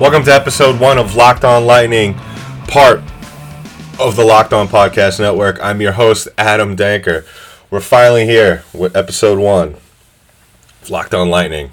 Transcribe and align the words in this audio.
Welcome 0.00 0.22
to 0.26 0.32
episode 0.32 0.78
one 0.78 0.96
of 0.96 1.16
Locked 1.16 1.44
On 1.44 1.66
Lightning, 1.66 2.14
part 2.68 3.00
of 3.98 4.14
the 4.14 4.22
Locked 4.24 4.52
On 4.52 4.68
Podcast 4.68 5.18
Network. 5.18 5.58
I'm 5.60 5.80
your 5.80 5.90
host, 5.90 6.28
Adam 6.38 6.76
Danker. 6.76 7.26
We're 7.68 7.80
finally 7.80 8.24
here 8.24 8.62
with 8.72 8.94
episode 8.94 9.40
one 9.40 9.74
of 10.80 10.88
Locked 10.88 11.14
On 11.14 11.28
Lightning. 11.28 11.72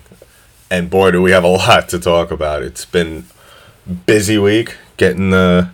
And 0.71 0.89
boy, 0.89 1.11
do 1.11 1.21
we 1.21 1.29
have 1.31 1.43
a 1.43 1.47
lot 1.49 1.87
to 1.89 1.99
talk 1.99 2.31
about. 2.31 2.63
It's 2.63 2.83
been 2.83 3.25
busy 4.07 4.39
week 4.39 4.75
getting 4.97 5.29
the 5.29 5.69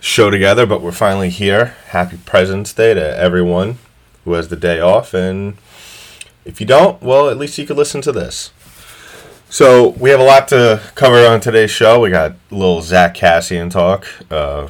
show 0.00 0.30
together, 0.30 0.64
but 0.64 0.80
we're 0.80 0.90
finally 0.90 1.28
here. 1.28 1.76
Happy 1.88 2.16
President's 2.24 2.72
Day 2.72 2.94
to 2.94 3.18
everyone 3.18 3.76
who 4.24 4.32
has 4.32 4.48
the 4.48 4.56
day 4.56 4.80
off. 4.80 5.12
And 5.12 5.58
if 6.46 6.62
you 6.62 6.66
don't, 6.66 7.02
well, 7.02 7.28
at 7.28 7.36
least 7.36 7.58
you 7.58 7.66
could 7.66 7.76
listen 7.76 8.00
to 8.00 8.10
this. 8.10 8.53
So 9.54 9.90
we 9.90 10.10
have 10.10 10.18
a 10.18 10.24
lot 10.24 10.48
to 10.48 10.82
cover 10.96 11.24
on 11.28 11.38
today's 11.38 11.70
show. 11.70 12.00
We 12.00 12.10
got 12.10 12.32
a 12.32 12.36
little 12.50 12.82
Zack 12.82 13.14
Kassian 13.14 13.70
talk. 13.70 14.04
Uh, 14.28 14.66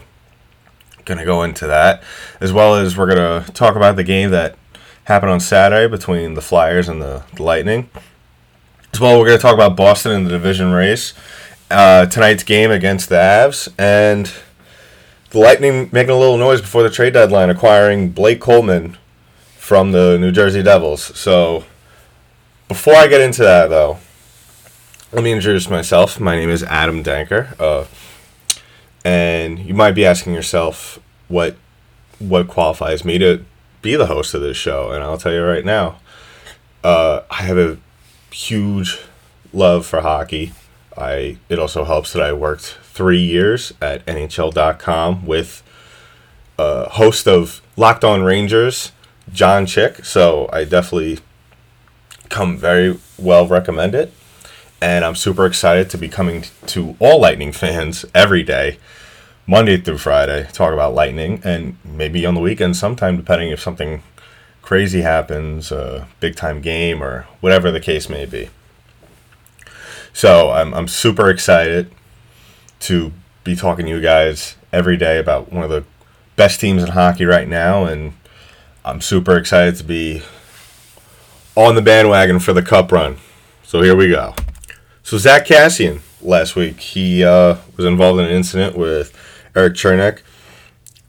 gonna 1.07 1.25
go 1.25 1.43
into 1.43 1.67
that, 1.67 2.03
as 2.39 2.53
well 2.53 2.75
as 2.75 2.95
we're 2.95 3.07
gonna 3.07 3.47
talk 3.55 3.77
about 3.77 3.97
the 3.97 4.05
game 4.05 4.31
that 4.33 4.57
happened 5.05 5.33
on 5.33 5.41
Saturday 5.41 5.91
between 5.91 6.35
the 6.35 6.43
Flyers 6.43 6.87
and 6.87 7.01
the, 7.01 7.25
Lightning. 7.39 7.89
As 8.93 9.01
well, 9.01 9.19
we're 9.19 9.25
gonna 9.25 9.39
talk 9.39 9.55
about 9.55 9.75
Boston 9.75 10.13
in 10.13 10.25
the 10.25 10.31
division 10.31 10.71
race, 10.71 11.15
uh, 11.71 12.05
tonight's 12.05 12.43
game 12.43 12.71
against 12.71 13.09
the 13.09 13.15
Avs, 13.15 13.73
and 13.79 14.31
the 15.31 15.39
Lightning 15.39 15.89
making 15.93 16.11
a 16.11 16.19
little 16.19 16.37
noise 16.37 16.61
before 16.61 16.83
the 16.83 16.91
trade 16.91 17.15
deadline, 17.15 17.49
acquiring 17.49 18.11
Blake 18.11 18.39
Coleman 18.39 18.99
from 19.57 19.93
the 19.93 20.19
New 20.19 20.31
Jersey 20.31 20.63
Devils. 20.63 21.19
So 21.19 21.65
before 22.69 22.97
I 22.97 23.07
get 23.07 23.23
into 23.23 23.41
that, 23.45 23.71
though 23.71 23.97
let 25.15 25.23
me 25.23 25.31
introduce 25.31 25.71
myself. 25.71 26.19
My 26.19 26.35
name 26.35 26.51
is 26.51 26.65
Adam 26.65 27.05
Danker, 27.05 27.55
uh, 27.61 27.87
and 29.05 29.61
you 29.61 29.73
might 29.73 29.93
be 29.93 30.05
asking 30.05 30.35
yourself 30.35 30.99
what 31.29 31.55
what 32.19 32.49
qualifies 32.49 33.05
me 33.05 33.19
to 33.19 33.45
be 33.81 33.95
the 33.95 34.07
host 34.07 34.35
of 34.35 34.41
this 34.41 34.57
show, 34.57 34.91
and 34.91 35.05
I'll 35.05 35.17
tell 35.17 35.33
you 35.33 35.45
right 35.45 35.65
now, 35.65 36.01
uh, 36.83 37.21
I 37.31 37.43
have 37.43 37.57
a 37.57 37.79
huge 38.33 38.99
love 39.53 39.87
for 39.87 40.01
hockey. 40.01 40.53
I 40.99 41.39
it 41.49 41.61
also 41.61 41.85
helps 41.85 42.13
that 42.13 42.23
I 42.23 42.33
worked 42.33 42.77
three 42.83 43.23
years 43.23 43.73
at 43.81 44.05
NHL.com 44.07 45.27
with 45.27 45.63
a 46.59 46.89
host 46.89 47.29
of 47.29 47.63
Locked 47.77 48.03
On 48.03 48.25
Rangers, 48.25 48.91
John 49.33 49.65
Chick. 49.67 50.05
So 50.05 50.51
I 50.53 50.65
definitely 50.65 51.21
come 52.31 52.57
very 52.57 52.99
well 53.17 53.47
recommend 53.47 53.95
it 53.95 54.13
and 54.81 55.05
I'm 55.05 55.15
super 55.15 55.47
excited 55.47 55.91
to 55.91 55.99
be 55.99 56.09
coming 56.09 56.45
to 56.67 56.97
all 56.99 57.21
Lightning 57.21 57.53
fans 57.53 58.05
every 58.15 58.43
day, 58.43 58.79
Monday 59.47 59.77
through 59.77 59.99
Friday, 59.99 60.49
talk 60.53 60.73
about 60.73 60.95
Lightning, 60.95 61.41
and 61.45 61.77
maybe 61.85 62.25
on 62.27 62.35
the 62.35 62.41
weekend 62.41 62.77
sometime, 62.77 63.17
depending 63.17 63.51
if 63.51 63.61
something 63.61 64.03
crazy 64.63 65.03
happens, 65.03 65.71
a 65.71 66.09
big 66.21 66.37
time 66.37 66.61
game, 66.61 67.03
or 67.03 67.27
whatever 67.41 67.71
the 67.71 67.81
case 67.81 68.09
may 68.09 68.27
be. 68.27 68.49
So 70.13 70.51
I'm, 70.51 70.73
I'm 70.73 70.89
super 70.89 71.29
excited 71.29 71.91
to 72.81 73.13
be 73.43 73.57
talking 73.57 73.87
to 73.87 73.91
you 73.91 74.01
guys 74.01 74.57
every 74.73 74.97
day 74.97 75.19
about 75.19 75.53
one 75.53 75.65
of 75.65 75.71
the 75.71 75.85
best 76.37 76.61
teams 76.61 76.83
in 76.83 76.91
hockey 76.91 77.25
right 77.25 77.49
now, 77.49 77.85
and 77.85 78.15
I'm 78.85 79.01
super 79.01 79.37
excited 79.37 79.77
to 79.77 79.85
be 79.85 80.23
on 81.57 81.75
the 81.75 81.83
bandwagon 81.83 82.39
for 82.39 82.53
the 82.53 82.63
cup 82.63 82.91
run. 82.91 83.17
So 83.63 83.83
here 83.83 83.97
we 83.97 84.09
go. 84.09 84.35
So 85.05 85.19
Zack 85.19 85.45
Kassian 85.45 86.01
last 86.23 86.57
week, 86.57 86.81
he 86.81 87.23
uh, 87.23 87.59
was 87.77 87.85
involved 87.85 88.21
in 88.21 88.25
an 88.25 88.31
incident 88.31 88.75
with 88.75 89.15
Erik 89.55 89.75
Cernak 89.75 90.23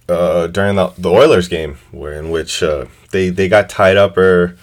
uh, 0.09 0.47
during 0.47 0.75
the, 0.75 0.87
the 0.97 1.09
Oilers 1.09 1.47
game, 1.47 1.77
where 1.91 2.11
in 2.11 2.29
which 2.29 2.61
uh, 2.61 2.87
they 3.11 3.29
they 3.29 3.47
got 3.47 3.69
tied 3.69 3.95
up 3.95 4.17
or 4.17 4.57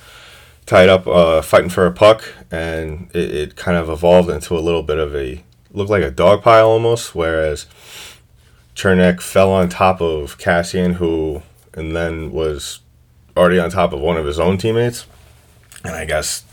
tied 0.66 0.90
up 0.90 1.06
uh, 1.06 1.40
fighting 1.40 1.70
for 1.70 1.86
a 1.86 1.92
puck, 1.92 2.24
and 2.50 3.10
it, 3.14 3.34
it, 3.34 3.56
kind 3.56 3.78
of 3.78 3.88
evolved 3.88 4.28
into 4.28 4.54
a 4.54 4.60
little 4.60 4.82
bit 4.82 4.98
of 4.98 5.16
a 5.16 5.42
looked 5.70 5.90
like 5.90 6.04
a 6.04 6.10
dog 6.10 6.42
pile 6.42 6.68
almost. 6.68 7.14
Whereas 7.14 7.64
Cernak 8.76 9.22
fell 9.22 9.50
on 9.50 9.70
top 9.70 10.02
of 10.02 10.36
Kassian, 10.36 10.96
who 10.96 11.40
and 11.72 11.96
then 11.96 12.32
was 12.32 12.80
already 13.34 13.58
on 13.58 13.70
top 13.70 13.94
of 13.94 14.00
one 14.00 14.18
of 14.18 14.26
his 14.26 14.38
own 14.38 14.58
teammates, 14.58 15.06
and 15.84 15.94
I 15.94 16.04
guess 16.04 16.44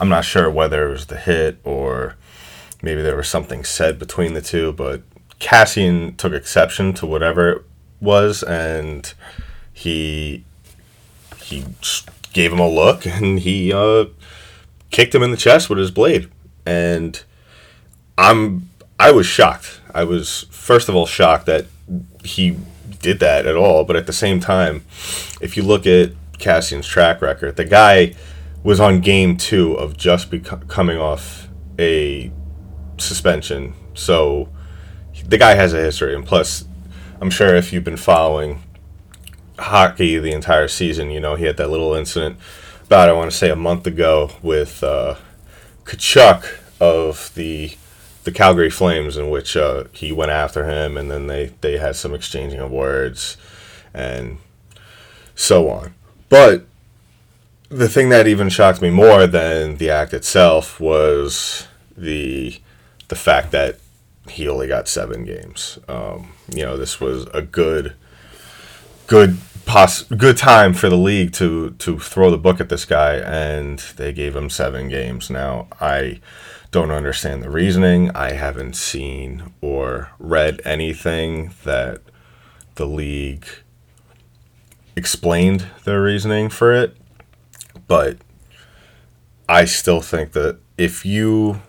I'm 0.00 0.08
not 0.08 0.24
sure 0.24 0.50
whether 0.50 0.88
it 0.88 0.92
was 0.92 1.06
the 1.08 1.18
hit 1.18 1.58
or 1.62 2.16
maybe 2.82 3.00
there 3.00 3.16
was 3.16 3.28
something 3.28 3.64
said 3.64 3.98
between 3.98 4.34
the 4.34 4.42
two, 4.42 4.72
but 4.72 5.02
Kassian 5.40 6.16
took 6.16 6.32
exception 6.32 6.92
to 6.94 7.06
whatever 7.06 7.50
it 7.50 7.62
was, 8.00 8.42
and 8.42 9.12
he 9.72 10.44
he 11.38 11.64
gave 12.32 12.52
him 12.52 12.58
a 12.58 12.68
look, 12.68 13.06
and 13.06 13.40
he 13.40 13.72
uh, 13.72 14.06
kicked 14.90 15.14
him 15.14 15.22
in 15.22 15.30
the 15.30 15.36
chest 15.36 15.70
with 15.70 15.78
his 15.78 15.90
blade, 15.90 16.28
and 16.66 17.22
I'm 18.18 18.68
I 18.98 19.10
was 19.12 19.26
shocked. 19.26 19.80
I 19.94 20.04
was 20.04 20.46
first 20.50 20.88
of 20.88 20.94
all 20.94 21.06
shocked 21.06 21.46
that 21.46 21.66
he 22.24 22.56
did 23.00 23.18
that 23.20 23.46
at 23.46 23.56
all, 23.56 23.84
but 23.84 23.96
at 23.96 24.06
the 24.06 24.12
same 24.12 24.40
time, 24.40 24.84
if 25.40 25.56
you 25.56 25.62
look 25.62 25.86
at 25.86 26.12
Kassian's 26.38 26.86
track 26.86 27.20
record, 27.20 27.56
the 27.56 27.64
guy 27.64 28.14
was 28.62 28.78
on 28.78 29.00
game 29.00 29.36
two 29.36 29.74
of 29.74 29.96
just 29.96 30.30
bec- 30.30 30.68
coming 30.68 30.98
off 30.98 31.48
a 31.78 32.30
suspension. 33.02 33.74
So 33.94 34.48
the 35.26 35.38
guy 35.38 35.54
has 35.54 35.72
a 35.72 35.80
history, 35.80 36.14
and 36.14 36.24
plus, 36.24 36.64
I'm 37.20 37.30
sure 37.30 37.54
if 37.54 37.72
you've 37.72 37.84
been 37.84 37.96
following 37.96 38.62
hockey 39.58 40.18
the 40.18 40.32
entire 40.32 40.68
season, 40.68 41.10
you 41.10 41.20
know 41.20 41.34
he 41.34 41.44
had 41.44 41.56
that 41.58 41.70
little 41.70 41.94
incident 41.94 42.38
about 42.86 43.08
I 43.08 43.12
want 43.12 43.30
to 43.30 43.36
say 43.36 43.50
a 43.50 43.56
month 43.56 43.86
ago 43.86 44.30
with 44.42 44.82
uh, 44.84 45.16
Tkachuk 45.84 46.46
of 46.80 47.32
the 47.34 47.76
the 48.24 48.32
Calgary 48.32 48.70
Flames, 48.70 49.16
in 49.16 49.30
which 49.30 49.56
uh, 49.56 49.84
he 49.92 50.12
went 50.12 50.30
after 50.30 50.66
him, 50.66 50.96
and 50.96 51.10
then 51.10 51.26
they 51.26 51.52
they 51.60 51.78
had 51.78 51.96
some 51.96 52.14
exchanging 52.14 52.60
of 52.60 52.70
words, 52.70 53.36
and 53.94 54.38
so 55.34 55.68
on. 55.68 55.94
But 56.28 56.66
the 57.68 57.88
thing 57.88 58.10
that 58.10 58.26
even 58.26 58.48
shocked 58.48 58.82
me 58.82 58.90
more 58.90 59.26
than 59.26 59.78
the 59.78 59.90
act 59.90 60.12
itself 60.12 60.78
was 60.78 61.66
the 61.96 62.60
the 63.12 63.16
fact 63.16 63.50
that 63.50 63.78
he 64.26 64.48
only 64.48 64.66
got 64.66 64.88
seven 64.88 65.22
games. 65.22 65.78
Um, 65.86 66.32
you 66.50 66.64
know, 66.64 66.78
this 66.78 66.98
was 66.98 67.26
a 67.34 67.42
good, 67.42 67.92
good 69.06 69.36
poss- 69.66 70.04
good 70.04 70.38
time 70.38 70.72
for 70.72 70.88
the 70.88 70.96
league 70.96 71.34
to 71.34 71.72
to 71.72 71.98
throw 71.98 72.30
the 72.30 72.38
book 72.38 72.58
at 72.58 72.70
this 72.70 72.86
guy, 72.86 73.16
and 73.16 73.80
they 73.96 74.14
gave 74.14 74.34
him 74.34 74.48
seven 74.48 74.88
games. 74.88 75.28
Now, 75.28 75.68
I 75.78 76.20
don't 76.70 76.90
understand 76.90 77.42
the 77.42 77.50
reasoning. 77.50 78.10
I 78.14 78.32
haven't 78.32 78.76
seen 78.76 79.52
or 79.60 80.12
read 80.18 80.62
anything 80.64 81.52
that 81.64 82.00
the 82.76 82.86
league 82.86 83.44
explained 84.96 85.66
their 85.84 86.00
reasoning 86.00 86.48
for 86.48 86.72
it, 86.72 86.96
but 87.86 88.16
I 89.50 89.66
still 89.66 90.00
think 90.00 90.32
that 90.32 90.60
if 90.78 91.04
you 91.04 91.60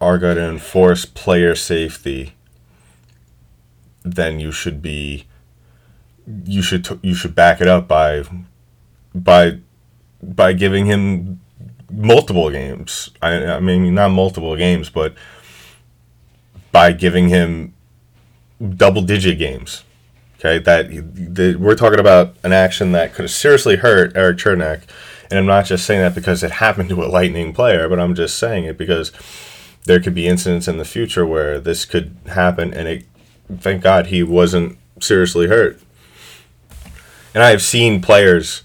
are 0.00 0.18
going 0.18 0.36
to 0.36 0.48
enforce 0.48 1.04
player 1.04 1.54
safety, 1.54 2.34
then 4.02 4.40
you 4.40 4.50
should 4.50 4.80
be 4.80 5.26
you 6.44 6.62
should 6.62 6.84
t- 6.84 6.98
you 7.02 7.14
should 7.14 7.34
back 7.34 7.60
it 7.60 7.66
up 7.66 7.88
by 7.88 8.22
by 9.14 9.58
by 10.22 10.52
giving 10.52 10.86
him 10.86 11.40
multiple 11.90 12.50
games. 12.50 13.10
I, 13.20 13.44
I 13.46 13.60
mean, 13.60 13.94
not 13.94 14.10
multiple 14.10 14.56
games, 14.56 14.90
but 14.90 15.14
by 16.72 16.92
giving 16.92 17.28
him 17.28 17.74
double 18.76 19.02
digit 19.02 19.38
games. 19.38 19.84
Okay, 20.38 20.58
that 20.58 20.88
the, 20.88 21.56
we're 21.56 21.74
talking 21.74 22.00
about 22.00 22.34
an 22.42 22.52
action 22.52 22.92
that 22.92 23.12
could 23.12 23.24
have 23.24 23.30
seriously 23.30 23.76
hurt 23.76 24.16
Erik 24.16 24.38
Cernak, 24.38 24.82
and 25.30 25.38
I'm 25.38 25.46
not 25.46 25.66
just 25.66 25.84
saying 25.84 26.00
that 26.00 26.14
because 26.14 26.42
it 26.42 26.52
happened 26.52 26.88
to 26.90 27.02
a 27.02 27.06
Lightning 27.06 27.52
player, 27.52 27.88
but 27.88 28.00
I'm 28.00 28.14
just 28.14 28.38
saying 28.38 28.64
it 28.64 28.78
because 28.78 29.12
there 29.84 30.00
could 30.00 30.14
be 30.14 30.26
incidents 30.28 30.68
in 30.68 30.78
the 30.78 30.84
future 30.84 31.26
where 31.26 31.58
this 31.58 31.84
could 31.84 32.14
happen, 32.26 32.72
and 32.74 32.88
it, 32.88 33.04
thank 33.58 33.82
God 33.82 34.06
he 34.06 34.22
wasn't 34.22 34.78
seriously 35.00 35.46
hurt. 35.46 35.80
And 37.34 37.42
I 37.42 37.50
have 37.50 37.62
seen 37.62 38.02
players 38.02 38.62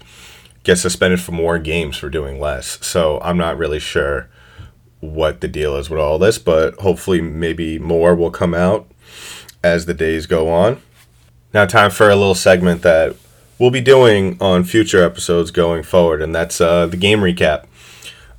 get 0.62 0.76
suspended 0.76 1.20
for 1.20 1.32
more 1.32 1.58
games 1.58 1.96
for 1.96 2.10
doing 2.10 2.40
less, 2.40 2.84
so 2.84 3.20
I'm 3.22 3.38
not 3.38 3.56
really 3.56 3.78
sure 3.78 4.28
what 5.00 5.40
the 5.40 5.48
deal 5.48 5.76
is 5.76 5.88
with 5.88 6.00
all 6.00 6.18
this, 6.18 6.38
but 6.38 6.74
hopefully, 6.80 7.20
maybe 7.20 7.78
more 7.78 8.14
will 8.14 8.30
come 8.30 8.54
out 8.54 8.90
as 9.62 9.86
the 9.86 9.94
days 9.94 10.26
go 10.26 10.48
on. 10.48 10.80
Now, 11.52 11.64
time 11.64 11.90
for 11.90 12.10
a 12.10 12.16
little 12.16 12.34
segment 12.34 12.82
that 12.82 13.16
we'll 13.58 13.70
be 13.70 13.80
doing 13.80 14.36
on 14.40 14.64
future 14.64 15.02
episodes 15.02 15.50
going 15.50 15.82
forward, 15.82 16.20
and 16.20 16.34
that's 16.34 16.60
uh, 16.60 16.86
the 16.86 16.96
game 16.96 17.20
recap. 17.20 17.66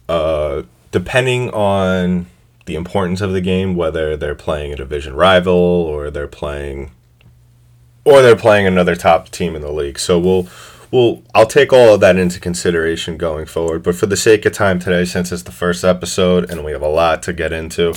Uh, 0.08 0.64
depending 0.92 1.50
on 1.52 2.28
the 2.68 2.76
importance 2.76 3.22
of 3.22 3.32
the 3.32 3.42
game, 3.42 3.76
whether 3.76 4.16
they're 4.16 4.36
playing 4.36 4.72
a 4.72 4.76
division 4.76 5.16
rival 5.16 5.54
or 5.54 6.12
they're 6.12 6.28
playing 6.28 6.92
or 8.06 8.22
they're 8.22 8.38
playing 8.38 8.68
another 8.68 8.96
top 8.96 9.30
team 9.30 9.56
in 9.56 9.62
the 9.62 9.72
league. 9.72 9.98
So 9.98 10.20
we'll 10.20 10.48
we'll 10.92 11.24
I'll 11.34 11.48
take 11.48 11.74
all 11.74 11.94
of 11.94 12.00
that 12.02 12.18
into 12.18 12.40
consideration 12.40 13.18
going 13.18 13.46
forward. 13.46 13.84
But 13.84 13.96
for 13.96 14.06
the 14.06 14.18
sake 14.18 14.46
of 14.46 14.54
time 14.54 14.80
today, 14.80 15.06
since 15.06 15.32
it's 15.32 15.44
the 15.44 15.52
first 15.52 15.84
episode 15.84 16.50
and 16.50 16.64
we 16.64 16.72
have 16.72 16.82
a 16.82 16.88
lot 16.88 17.24
to 17.24 17.34
get 17.34 17.52
into, 17.52 17.90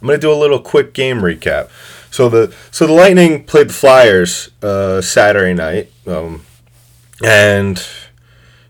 I'm 0.00 0.06
gonna 0.06 0.18
do 0.18 0.32
a 0.32 0.34
little 0.34 0.60
quick 0.60 0.94
game 0.94 1.18
recap. 1.18 1.70
So 2.10 2.28
the 2.28 2.54
so 2.70 2.86
the 2.86 2.92
Lightning 2.92 3.44
played 3.44 3.70
the 3.70 3.74
Flyers 3.74 4.50
uh, 4.62 5.00
Saturday 5.00 5.54
night, 5.54 5.90
um, 6.06 6.42
and 7.24 7.86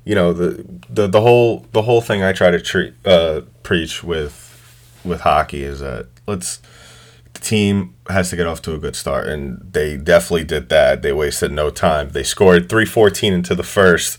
you 0.05 0.15
know 0.15 0.33
the, 0.33 0.65
the 0.89 1.07
the 1.07 1.21
whole 1.21 1.67
the 1.73 1.83
whole 1.83 2.01
thing 2.01 2.23
I 2.23 2.33
try 2.33 2.51
to 2.51 2.61
treat 2.61 2.95
uh, 3.05 3.43
preach 3.63 4.03
with 4.03 4.48
with 5.05 5.21
hockey 5.21 5.63
is 5.63 5.81
that 5.81 6.07
let's 6.27 6.61
the 7.35 7.41
team 7.41 7.95
has 8.09 8.31
to 8.31 8.37
get 8.37 8.47
off 8.47 8.63
to 8.63 8.75
a 8.75 8.79
good 8.79 8.97
start, 8.97 9.29
and 9.29 9.61
they 9.73 9.97
definitely 9.97 10.45
did 10.45 10.69
that. 10.71 11.03
They 11.03 11.13
wasted 11.13 11.53
no 11.53 11.71
time. 11.71 12.11
They 12.11 12.23
scored 12.23 12.69
3:14 12.69 13.33
into 13.33 13.55
the 13.55 13.63
first. 13.63 14.19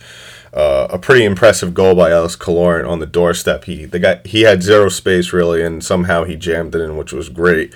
Uh, 0.51 0.87
a 0.89 0.97
pretty 0.97 1.25
impressive 1.25 1.75
goal 1.75 1.93
by 1.93 2.09
Alex 2.09 2.35
Killorn 2.35 2.89
on 2.89 2.97
the 2.97 3.05
doorstep. 3.05 3.65
He 3.65 3.85
the 3.85 3.99
guy 3.99 4.21
he 4.25 4.41
had 4.41 4.63
zero 4.63 4.89
space 4.89 5.31
really, 5.31 5.61
and 5.61 5.83
somehow 5.83 6.23
he 6.23 6.35
jammed 6.35 6.73
it 6.73 6.81
in, 6.81 6.97
which 6.97 7.13
was 7.13 7.29
great. 7.29 7.73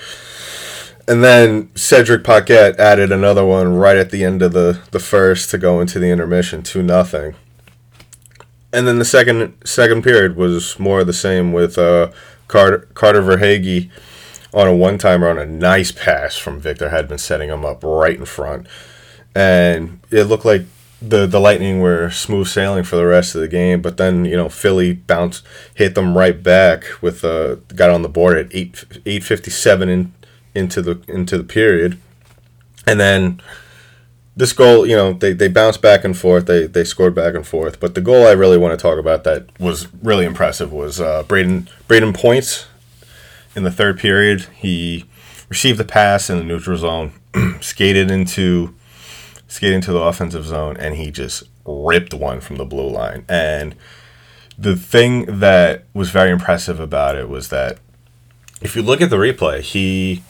And 1.07 1.23
then 1.23 1.69
Cedric 1.75 2.23
Paquette 2.23 2.79
added 2.79 3.11
another 3.11 3.43
one 3.45 3.75
right 3.75 3.97
at 3.97 4.09
the 4.09 4.23
end 4.23 4.41
of 4.41 4.53
the, 4.53 4.79
the 4.91 4.99
first 4.99 5.49
to 5.49 5.57
go 5.57 5.81
into 5.81 5.99
the 5.99 6.09
intermission, 6.09 6.63
two 6.63 6.81
nothing. 6.81 7.35
And 8.71 8.87
then 8.87 8.99
the 8.99 9.05
second 9.05 9.53
second 9.65 10.03
period 10.03 10.35
was 10.35 10.79
more 10.79 11.01
of 11.01 11.07
the 11.07 11.13
same 11.13 11.51
with 11.53 11.77
uh, 11.77 12.09
Carter 12.53 12.87
Carter 12.93 13.23
Verhaeghe 13.23 13.89
on 14.53 14.67
a 14.67 14.75
one 14.75 14.99
timer 14.99 15.27
on 15.27 15.39
a 15.39 15.45
nice 15.45 15.91
pass 15.91 16.37
from 16.37 16.59
Victor 16.59 16.89
Hedman 16.89 17.19
setting 17.19 17.49
him 17.49 17.65
up 17.65 17.83
right 17.83 18.15
in 18.15 18.25
front. 18.25 18.67
And 19.33 19.99
it 20.11 20.25
looked 20.25 20.45
like 20.45 20.65
the 21.01 21.25
the 21.25 21.39
Lightning 21.39 21.81
were 21.81 22.11
smooth 22.11 22.47
sailing 22.47 22.83
for 22.83 22.95
the 22.95 23.07
rest 23.07 23.33
of 23.33 23.41
the 23.41 23.47
game, 23.47 23.81
but 23.81 23.97
then 23.97 24.25
you 24.25 24.37
know 24.37 24.49
Philly 24.49 24.93
bounced, 24.93 25.43
hit 25.73 25.95
them 25.95 26.15
right 26.15 26.43
back 26.43 26.85
with 27.01 27.25
uh 27.25 27.55
got 27.75 27.89
on 27.89 28.03
the 28.03 28.07
board 28.07 28.37
at 28.37 28.53
eight 28.53 28.85
eight 29.07 29.23
fifty 29.23 29.49
seven 29.49 29.89
in, 29.89 30.13
into 30.53 30.83
the 30.83 31.01
into 31.07 31.39
the 31.39 31.43
period, 31.43 31.97
and 32.85 32.99
then 32.99 33.41
this 34.35 34.53
goal 34.53 34.85
you 34.85 34.95
know 34.95 35.13
they, 35.13 35.33
they 35.33 35.47
bounced 35.47 35.81
back 35.81 36.03
and 36.03 36.17
forth 36.17 36.47
they 36.47 36.65
they 36.65 36.83
scored 36.83 37.15
back 37.15 37.35
and 37.35 37.45
forth, 37.45 37.79
but 37.79 37.95
the 37.95 38.01
goal 38.01 38.25
I 38.25 38.31
really 38.31 38.57
want 38.57 38.77
to 38.77 38.81
talk 38.81 38.97
about 38.97 39.23
that 39.23 39.47
was 39.59 39.87
really 40.01 40.25
impressive 40.25 40.71
was 40.71 40.99
uh, 40.99 41.23
Braden 41.23 41.69
Brayden 41.87 42.15
Points 42.15 42.67
in 43.55 43.63
the 43.63 43.71
third 43.71 43.99
period. 43.99 44.47
He 44.55 45.05
received 45.49 45.77
the 45.77 45.85
pass 45.85 46.29
in 46.29 46.37
the 46.37 46.43
neutral 46.43 46.77
zone, 46.77 47.13
skated 47.61 48.09
into 48.09 48.73
skated 49.47 49.75
into 49.75 49.91
the 49.91 50.01
offensive 50.01 50.45
zone, 50.45 50.77
and 50.77 50.95
he 50.95 51.11
just 51.11 51.43
ripped 51.65 52.13
one 52.13 52.41
from 52.41 52.55
the 52.55 52.65
blue 52.65 52.89
line. 52.89 53.23
And 53.29 53.75
the 54.57 54.75
thing 54.75 55.39
that 55.39 55.85
was 55.93 56.09
very 56.09 56.31
impressive 56.31 56.79
about 56.79 57.15
it 57.15 57.29
was 57.29 57.49
that 57.49 57.77
if 58.61 58.75
you 58.75 58.81
look 58.81 59.01
at 59.01 59.09
the 59.09 59.17
replay, 59.17 59.61
he 59.61 60.23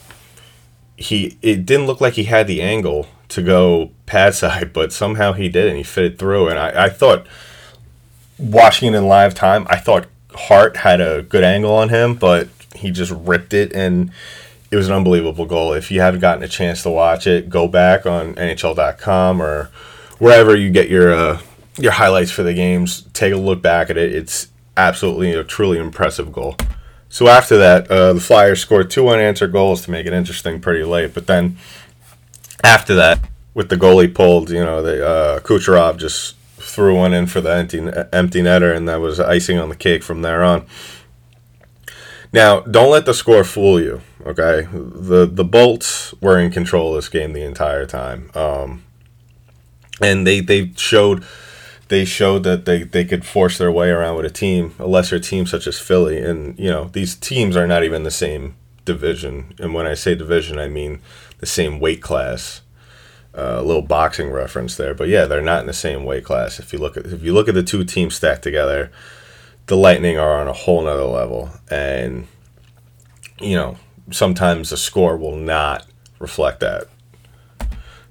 he 0.97 1.37
it 1.41 1.65
didn't 1.65 1.87
look 1.87 2.01
like 2.01 2.13
he 2.13 2.25
had 2.25 2.47
the 2.47 2.61
angle 2.61 3.07
to 3.33 3.41
go 3.41 3.91
pad 4.05 4.35
side, 4.35 4.73
but 4.73 4.93
somehow 4.93 5.33
he 5.33 5.49
did 5.49 5.67
and 5.67 5.77
he 5.77 5.83
fit 5.83 6.05
it 6.05 6.19
through. 6.19 6.49
And 6.49 6.59
I, 6.59 6.85
I 6.85 6.89
thought 6.89 7.27
watching 8.37 8.93
it 8.93 8.97
in 8.97 9.07
live 9.07 9.33
time, 9.33 9.65
I 9.69 9.77
thought 9.77 10.07
Hart 10.33 10.77
had 10.77 11.01
a 11.01 11.21
good 11.23 11.43
angle 11.43 11.73
on 11.73 11.89
him, 11.89 12.15
but 12.15 12.49
he 12.75 12.91
just 12.91 13.11
ripped 13.11 13.53
it 13.53 13.73
and 13.73 14.11
it 14.71 14.75
was 14.75 14.87
an 14.87 14.95
unbelievable 14.95 15.45
goal. 15.45 15.73
If 15.73 15.91
you 15.91 16.01
haven't 16.01 16.21
gotten 16.21 16.43
a 16.43 16.47
chance 16.47 16.81
to 16.83 16.89
watch 16.89 17.27
it, 17.27 17.49
go 17.49 17.67
back 17.67 18.07
on 18.07 18.33
NHL.com 18.33 19.41
or 19.41 19.69
wherever 20.17 20.55
you 20.55 20.71
get 20.71 20.89
your 20.89 21.13
uh, 21.13 21.41
your 21.77 21.91
highlights 21.91 22.31
for 22.31 22.41
the 22.41 22.53
games. 22.53 23.03
Take 23.13 23.33
a 23.33 23.37
look 23.37 23.61
back 23.61 23.91
at 23.91 23.97
it. 23.97 24.13
It's 24.13 24.47
absolutely 24.75 25.33
a 25.33 25.43
truly 25.43 25.77
impressive 25.77 26.31
goal. 26.31 26.55
So 27.09 27.27
after 27.27 27.57
that, 27.57 27.91
uh, 27.91 28.13
the 28.13 28.19
Flyers 28.19 28.59
scored 28.61 28.89
two 28.89 29.07
unanswered 29.07 29.51
goals 29.51 29.83
to 29.83 29.91
make 29.91 30.07
it 30.07 30.13
interesting 30.13 30.59
pretty 30.59 30.83
late. 30.83 31.13
But 31.13 31.27
then 31.27 31.57
after 32.63 32.95
that, 32.95 33.19
with 33.53 33.69
the 33.69 33.75
goalie 33.75 34.13
pulled, 34.13 34.49
you 34.49 34.63
know, 34.63 34.81
the 34.81 35.05
uh, 35.05 35.39
Kucherov 35.41 35.97
just 35.97 36.35
threw 36.57 36.95
one 36.95 37.13
in 37.13 37.27
for 37.27 37.41
the 37.41 37.53
empty 37.53 37.79
empty 38.11 38.41
netter, 38.41 38.75
and 38.75 38.87
that 38.87 39.01
was 39.01 39.19
icing 39.19 39.59
on 39.59 39.69
the 39.69 39.75
cake 39.75 40.03
from 40.03 40.21
there 40.21 40.43
on. 40.43 40.65
Now, 42.31 42.61
don't 42.61 42.89
let 42.89 43.05
the 43.05 43.13
score 43.13 43.43
fool 43.43 43.79
you. 43.79 44.01
Okay, 44.25 44.67
the 44.71 45.29
the 45.31 45.43
Bolts 45.43 46.13
were 46.21 46.39
in 46.39 46.51
control 46.51 46.89
of 46.89 46.95
this 46.95 47.09
game 47.09 47.33
the 47.33 47.43
entire 47.43 47.85
time, 47.85 48.31
um, 48.33 48.83
and 50.01 50.25
they 50.25 50.39
they 50.39 50.71
showed 50.75 51.23
they 51.89 52.05
showed 52.05 52.43
that 52.43 52.65
they, 52.65 52.83
they 52.83 53.05
could 53.05 53.25
force 53.25 53.57
their 53.57 53.71
way 53.71 53.89
around 53.89 54.15
with 54.15 54.25
a 54.25 54.29
team, 54.29 54.73
a 54.79 54.87
lesser 54.87 55.19
team 55.19 55.45
such 55.45 55.67
as 55.67 55.77
Philly, 55.77 56.17
and 56.17 56.57
you 56.57 56.71
know 56.71 56.85
these 56.85 57.15
teams 57.15 57.55
are 57.55 57.67
not 57.67 57.83
even 57.83 58.03
the 58.03 58.11
same 58.11 58.55
division. 58.85 59.53
And 59.59 59.73
when 59.73 59.85
I 59.85 59.93
say 59.93 60.15
division, 60.15 60.57
I 60.57 60.69
mean 60.69 61.01
the 61.43 61.47
same 61.47 61.79
weight 61.79 62.01
class. 62.01 62.61
Uh, 63.35 63.57
a 63.57 63.63
little 63.63 63.81
boxing 63.81 64.29
reference 64.29 64.77
there, 64.77 64.93
but 64.93 65.07
yeah, 65.07 65.25
they're 65.25 65.41
not 65.41 65.61
in 65.61 65.65
the 65.65 65.73
same 65.73 66.05
weight 66.05 66.23
class. 66.23 66.59
If 66.59 66.71
you 66.71 66.77
look 66.77 66.95
at 66.95 67.07
if 67.07 67.23
you 67.23 67.33
look 67.33 67.49
at 67.49 67.55
the 67.55 67.63
two 67.63 67.83
teams 67.83 68.13
stacked 68.13 68.43
together, 68.43 68.91
the 69.67 69.77
Lightning 69.77 70.17
are 70.17 70.39
on 70.39 70.47
a 70.47 70.53
whole 70.53 70.83
nother 70.83 71.03
level. 71.03 71.51
And, 71.69 72.27
you 73.39 73.55
know, 73.55 73.77
sometimes 74.11 74.69
the 74.69 74.77
score 74.77 75.17
will 75.17 75.35
not 75.35 75.85
reflect 76.19 76.59
that. 76.59 76.87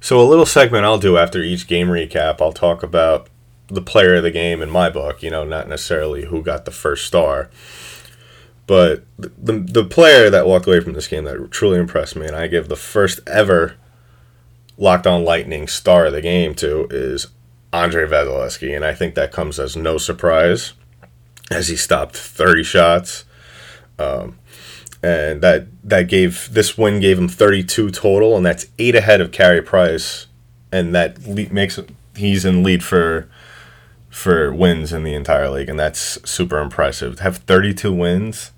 So, 0.01 0.21
a 0.21 0.27
little 0.27 0.47
segment 0.47 0.85
I'll 0.85 0.99
do 0.99 1.17
after 1.17 1.41
each 1.41 1.69
game 1.69 1.89
recap, 1.89 2.41
I'll 2.41 2.53
talk 2.53 2.83
about 2.83 3.29
the 3.69 3.83
player 3.83 4.17
of 4.17 4.23
the 4.23 4.31
game 4.31 4.61
in 4.61 4.71
my 4.71 4.91
book, 4.91 5.23
you 5.23 5.31
know, 5.31 5.45
not 5.45 5.69
necessarily 5.69 6.25
who 6.25 6.43
got 6.43 6.65
the 6.65 6.71
first 6.71 7.07
star. 7.07 7.51
But 8.67 9.05
the, 9.19 9.59
the 9.59 9.85
player 9.85 10.31
that 10.31 10.47
walked 10.47 10.67
away 10.67 10.81
from 10.81 10.93
this 10.93 11.09
game 11.09 11.25
that 11.25 11.51
truly 11.51 11.79
impressed 11.79 12.17
me, 12.17 12.27
and 12.27 12.37
I 12.37 12.47
give 12.47 12.69
the 12.69 12.77
first 12.77 13.21
ever 13.27 13.75
Locked 14.79 15.07
On 15.07 15.25
Lightning 15.25 15.69
star 15.69 16.07
of 16.07 16.13
the 16.13 16.23
game 16.23 16.55
to, 16.57 16.87
is 16.91 17.27
Andrei 17.73 18.07
Vasilevskiy. 18.07 18.75
And 18.75 18.85
I 18.85 18.95
think 18.95 19.15
that 19.15 19.33
comes 19.33 19.59
as 19.59 19.77
no 19.77 19.99
surprise 19.99 20.73
as 21.51 21.69
he 21.69 21.77
stopped 21.77 22.17
30 22.17 22.63
shots. 22.63 23.25
Um, 23.99 24.39
and 25.03 25.43
that 25.43 25.67
that 25.83 26.09
gave 26.09 26.49
this 26.53 26.79
win 26.79 27.01
gave 27.01 27.19
him 27.19 27.29
32 27.29 27.91
total, 27.91 28.37
and 28.37 28.47
that's 28.47 28.67
eight 28.79 28.95
ahead 28.95 29.21
of 29.21 29.33
Carey 29.33 29.61
Price, 29.61 30.27
and 30.71 30.95
that 30.95 31.27
makes 31.27 31.79
he's 32.15 32.45
in 32.45 32.63
lead 32.63 32.85
for 32.85 33.29
for 34.13 34.53
wins 34.53 34.93
in 34.93 35.05
the 35.05 35.15
entire 35.15 35.49
league, 35.49 35.71
and 35.71 35.81
that's 35.81 36.19
super 36.31 36.59
impressive. 36.59 37.21
Have 37.21 37.39
32 37.39 37.93
wins, 37.93 38.53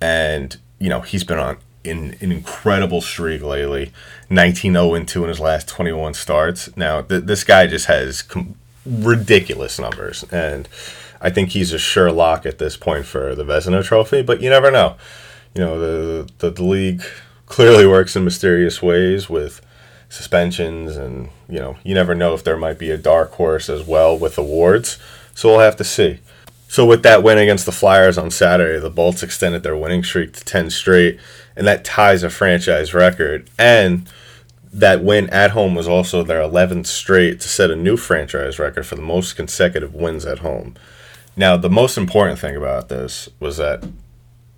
and 0.00 0.56
you 0.78 0.88
know 0.88 1.00
he's 1.00 1.24
been 1.24 1.38
on 1.38 1.58
in 1.82 2.16
an 2.20 2.30
incredible 2.30 3.00
streak 3.00 3.42
lately, 3.42 3.92
19 4.30 4.72
0 4.72 5.04
2 5.04 5.22
in 5.24 5.28
his 5.28 5.40
last 5.40 5.68
21 5.68 6.14
starts. 6.14 6.74
Now 6.76 7.02
th- 7.02 7.24
this 7.24 7.42
guy 7.42 7.66
just 7.66 7.86
has 7.86 8.22
com- 8.22 8.54
ridiculous 8.86 9.80
numbers, 9.80 10.24
and 10.30 10.68
I 11.20 11.30
think 11.30 11.50
he's 11.50 11.72
a 11.72 11.78
sure 11.78 12.12
lock 12.12 12.46
at 12.46 12.58
this 12.58 12.76
point 12.76 13.06
for 13.06 13.34
the 13.34 13.44
Vezina 13.44 13.84
Trophy, 13.84 14.22
but 14.22 14.40
you 14.40 14.48
never 14.48 14.70
know. 14.70 14.96
You 15.54 15.62
know, 15.62 15.80
the, 15.80 16.32
the, 16.38 16.50
the 16.50 16.64
league 16.64 17.02
clearly 17.46 17.84
works 17.84 18.14
in 18.14 18.24
mysterious 18.24 18.80
ways 18.80 19.28
with 19.28 19.60
suspensions, 20.10 20.96
and, 20.96 21.30
you 21.48 21.58
know, 21.58 21.78
you 21.82 21.94
never 21.94 22.14
know 22.14 22.34
if 22.34 22.44
there 22.44 22.58
might 22.58 22.78
be 22.78 22.90
a 22.90 22.98
dark 22.98 23.32
horse 23.32 23.70
as 23.70 23.86
well 23.86 24.18
with 24.18 24.36
awards. 24.36 24.98
So 25.34 25.48
we'll 25.48 25.60
have 25.60 25.76
to 25.76 25.84
see. 25.84 26.18
So 26.68 26.84
with 26.84 27.02
that 27.04 27.22
win 27.22 27.38
against 27.38 27.64
the 27.64 27.72
Flyers 27.72 28.18
on 28.18 28.30
Saturday, 28.30 28.78
the 28.78 28.90
Bolts 28.90 29.22
extended 29.22 29.62
their 29.62 29.76
winning 29.76 30.04
streak 30.04 30.34
to 30.34 30.44
10 30.44 30.70
straight, 30.70 31.18
and 31.56 31.66
that 31.66 31.84
ties 31.84 32.22
a 32.22 32.30
franchise 32.30 32.92
record. 32.92 33.48
And 33.58 34.08
that 34.72 35.02
win 35.02 35.30
at 35.30 35.52
home 35.52 35.74
was 35.74 35.88
also 35.88 36.22
their 36.22 36.42
11th 36.42 36.86
straight 36.86 37.40
to 37.40 37.48
set 37.48 37.70
a 37.70 37.76
new 37.76 37.96
franchise 37.96 38.58
record 38.58 38.86
for 38.86 38.94
the 38.94 39.02
most 39.02 39.34
consecutive 39.34 39.94
wins 39.94 40.24
at 40.24 40.40
home. 40.40 40.76
Now, 41.36 41.56
the 41.56 41.70
most 41.70 41.96
important 41.96 42.38
thing 42.38 42.54
about 42.56 42.88
this 42.88 43.28
was 43.40 43.56
that 43.56 43.84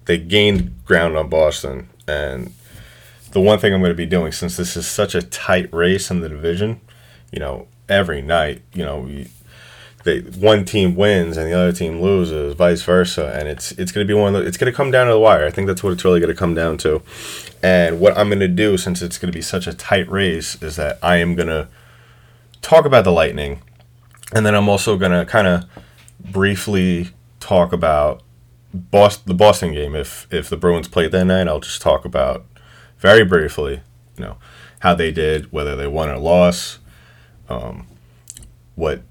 they 0.07 0.19
gained 0.19 0.85
ground 0.85 1.17
on 1.17 1.29
Boston. 1.29 1.89
And 2.07 2.53
the 3.33 3.41
one 3.41 3.59
thing 3.59 3.75
I'm 3.75 3.81
going 3.81 3.91
to 3.91 3.97
be 3.97 4.07
doing, 4.07 4.33
since 4.33 4.57
this 4.57 4.77
is 4.77 4.87
such 4.87 5.15
a 5.15 5.23
tight 5.23 5.73
race 5.73 6.11
in 6.11 6.21
the 6.21 6.29
division, 6.29 6.81
you 7.31 7.41
know, 7.41 7.67
every 7.89 8.23
night, 8.23 8.63
you 8.75 8.85
know, 8.85 9.09
they, 10.05 10.21
one 10.21 10.65
team 10.65 10.97
wins 10.97 11.37
and 11.37 11.51
the 11.51 11.55
other 11.55 11.73
team 11.73 12.01
loses, 12.01 12.55
vice 12.55 12.83
versa, 12.83 13.33
and 13.39 13.49
it's 13.49 13.73
it's 13.73 13.93
going 13.93 14.07
to 14.07 14.13
be 14.13 14.19
one. 14.19 14.33
The, 14.33 14.41
it's 14.41 14.57
going 14.57 14.71
to 14.71 14.77
come 14.77 14.91
down 14.91 15.07
to 15.07 15.13
the 15.13 15.19
wire. 15.21 15.47
I 15.47 15.51
think 15.51 15.67
that's 15.67 15.83
what 15.83 15.93
it's 15.93 16.05
really 16.05 16.21
going 16.21 16.33
to 16.33 16.39
come 16.39 16.55
down 16.55 16.77
to. 16.79 17.03
And 17.63 18.01
what 18.01 18.17
I'm 18.19 18.29
going 18.29 18.41
to 18.41 18.49
do, 18.49 18.77
since 18.77 19.01
it's 19.01 19.17
going 19.17 19.31
to 19.31 19.37
be 19.37 19.43
such 19.43 19.67
a 19.67 19.73
tight 19.73 20.11
race, 20.11 20.61
is 20.61 20.77
that 20.77 20.99
I 21.03 21.17
am 21.17 21.35
going 21.35 21.49
to 21.49 21.69
talk 22.61 22.85
about 22.85 23.05
the 23.05 23.13
Lightning, 23.13 23.63
and 24.35 24.45
then 24.45 24.55
I'm 24.55 24.69
also 24.69 24.97
going 24.97 25.13
to 25.13 25.25
kind 25.25 25.47
of 25.47 25.65
briefly 26.21 27.11
talk 27.39 27.73
about 27.73 28.23
Boston, 28.75 29.25
the 29.27 29.35
Boston 29.35 29.73
game, 29.73 29.95
if 29.95 30.27
if 30.33 30.49
the 30.49 30.57
Bruins 30.57 30.89
played 30.89 31.13
that 31.13 31.25
night, 31.25 31.47
I'll 31.47 31.61
just 31.61 31.83
talk 31.83 32.05
about 32.05 32.45
very 33.03 33.25
briefly, 33.25 33.81
you 34.17 34.25
know, 34.25 34.37
how 34.79 34.95
they 34.95 35.11
did, 35.11 35.53
whether 35.53 35.77
they 35.77 35.89
won 35.89 36.09
or 36.09 36.19
lost, 36.19 36.79
um, 37.49 37.87
what 38.77 39.03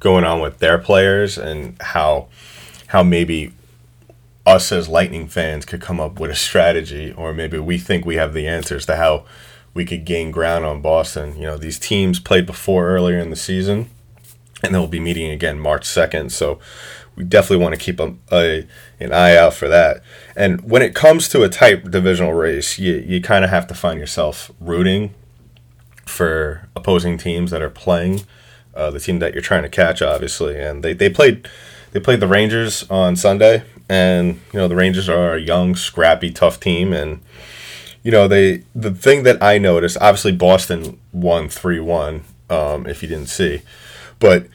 going 0.00 0.24
on 0.24 0.40
with 0.40 0.58
their 0.58 0.78
players, 0.78 1.38
and 1.38 1.80
how 1.80 2.26
how 2.88 3.02
maybe 3.02 3.52
us 4.46 4.72
as 4.72 4.88
Lightning 4.88 5.28
fans 5.28 5.64
could 5.64 5.80
come 5.80 6.00
up 6.00 6.18
with 6.18 6.30
a 6.30 6.34
strategy, 6.34 7.12
or 7.12 7.32
maybe 7.32 7.58
we 7.58 7.78
think 7.78 8.04
we 8.04 8.16
have 8.16 8.32
the 8.32 8.48
answers 8.48 8.86
to 8.86 8.96
how 8.96 9.24
we 9.74 9.84
could 9.84 10.04
gain 10.04 10.30
ground 10.30 10.64
on 10.64 10.80
Boston. 10.80 11.36
You 11.36 11.42
know, 11.42 11.58
these 11.58 11.78
teams 11.78 12.18
played 12.18 12.46
before 12.46 12.88
earlier 12.88 13.18
in 13.18 13.30
the 13.30 13.36
season, 13.36 13.90
and 14.62 14.74
they'll 14.74 14.86
be 14.86 15.00
meeting 15.00 15.30
again 15.30 15.58
March 15.58 15.84
2nd. 15.86 16.30
So 16.30 16.58
we 17.16 17.24
definitely 17.24 17.62
want 17.62 17.74
to 17.74 17.80
keep 17.80 18.00
a, 18.00 18.14
a, 18.32 18.66
an 19.00 19.12
eye 19.12 19.36
out 19.36 19.54
for 19.54 19.68
that. 19.68 20.02
And 20.36 20.62
when 20.68 20.82
it 20.82 20.94
comes 20.94 21.28
to 21.30 21.42
a 21.42 21.48
tight 21.48 21.90
divisional 21.90 22.32
race, 22.32 22.78
you, 22.78 22.94
you 22.94 23.20
kind 23.20 23.44
of 23.44 23.50
have 23.50 23.66
to 23.68 23.74
find 23.74 24.00
yourself 24.00 24.50
rooting 24.60 25.14
for 26.06 26.68
opposing 26.76 27.18
teams 27.18 27.50
that 27.50 27.62
are 27.62 27.70
playing 27.70 28.22
uh, 28.74 28.90
the 28.90 29.00
team 29.00 29.18
that 29.20 29.32
you're 29.32 29.42
trying 29.42 29.62
to 29.62 29.68
catch, 29.68 30.02
obviously. 30.02 30.60
And 30.60 30.82
they, 30.82 30.92
they 30.92 31.08
played 31.10 31.48
they 31.92 32.00
played 32.00 32.18
the 32.18 32.26
Rangers 32.26 32.88
on 32.90 33.14
Sunday, 33.14 33.62
and 33.88 34.40
you 34.52 34.58
know 34.58 34.66
the 34.66 34.74
Rangers 34.74 35.08
are 35.08 35.34
a 35.34 35.40
young, 35.40 35.76
scrappy, 35.76 36.32
tough 36.32 36.58
team, 36.58 36.92
and 36.92 37.20
you 38.02 38.10
know 38.10 38.26
they 38.26 38.64
the 38.74 38.90
thing 38.90 39.22
that 39.22 39.40
I 39.42 39.58
noticed, 39.58 39.96
obviously 40.00 40.32
Boston 40.32 40.98
won 41.12 41.48
three 41.48 41.80
one. 41.80 42.24
Um, 42.50 42.86
if 42.86 43.02
you 43.02 43.08
didn't 43.08 43.28
see, 43.28 43.62
but 44.18 44.48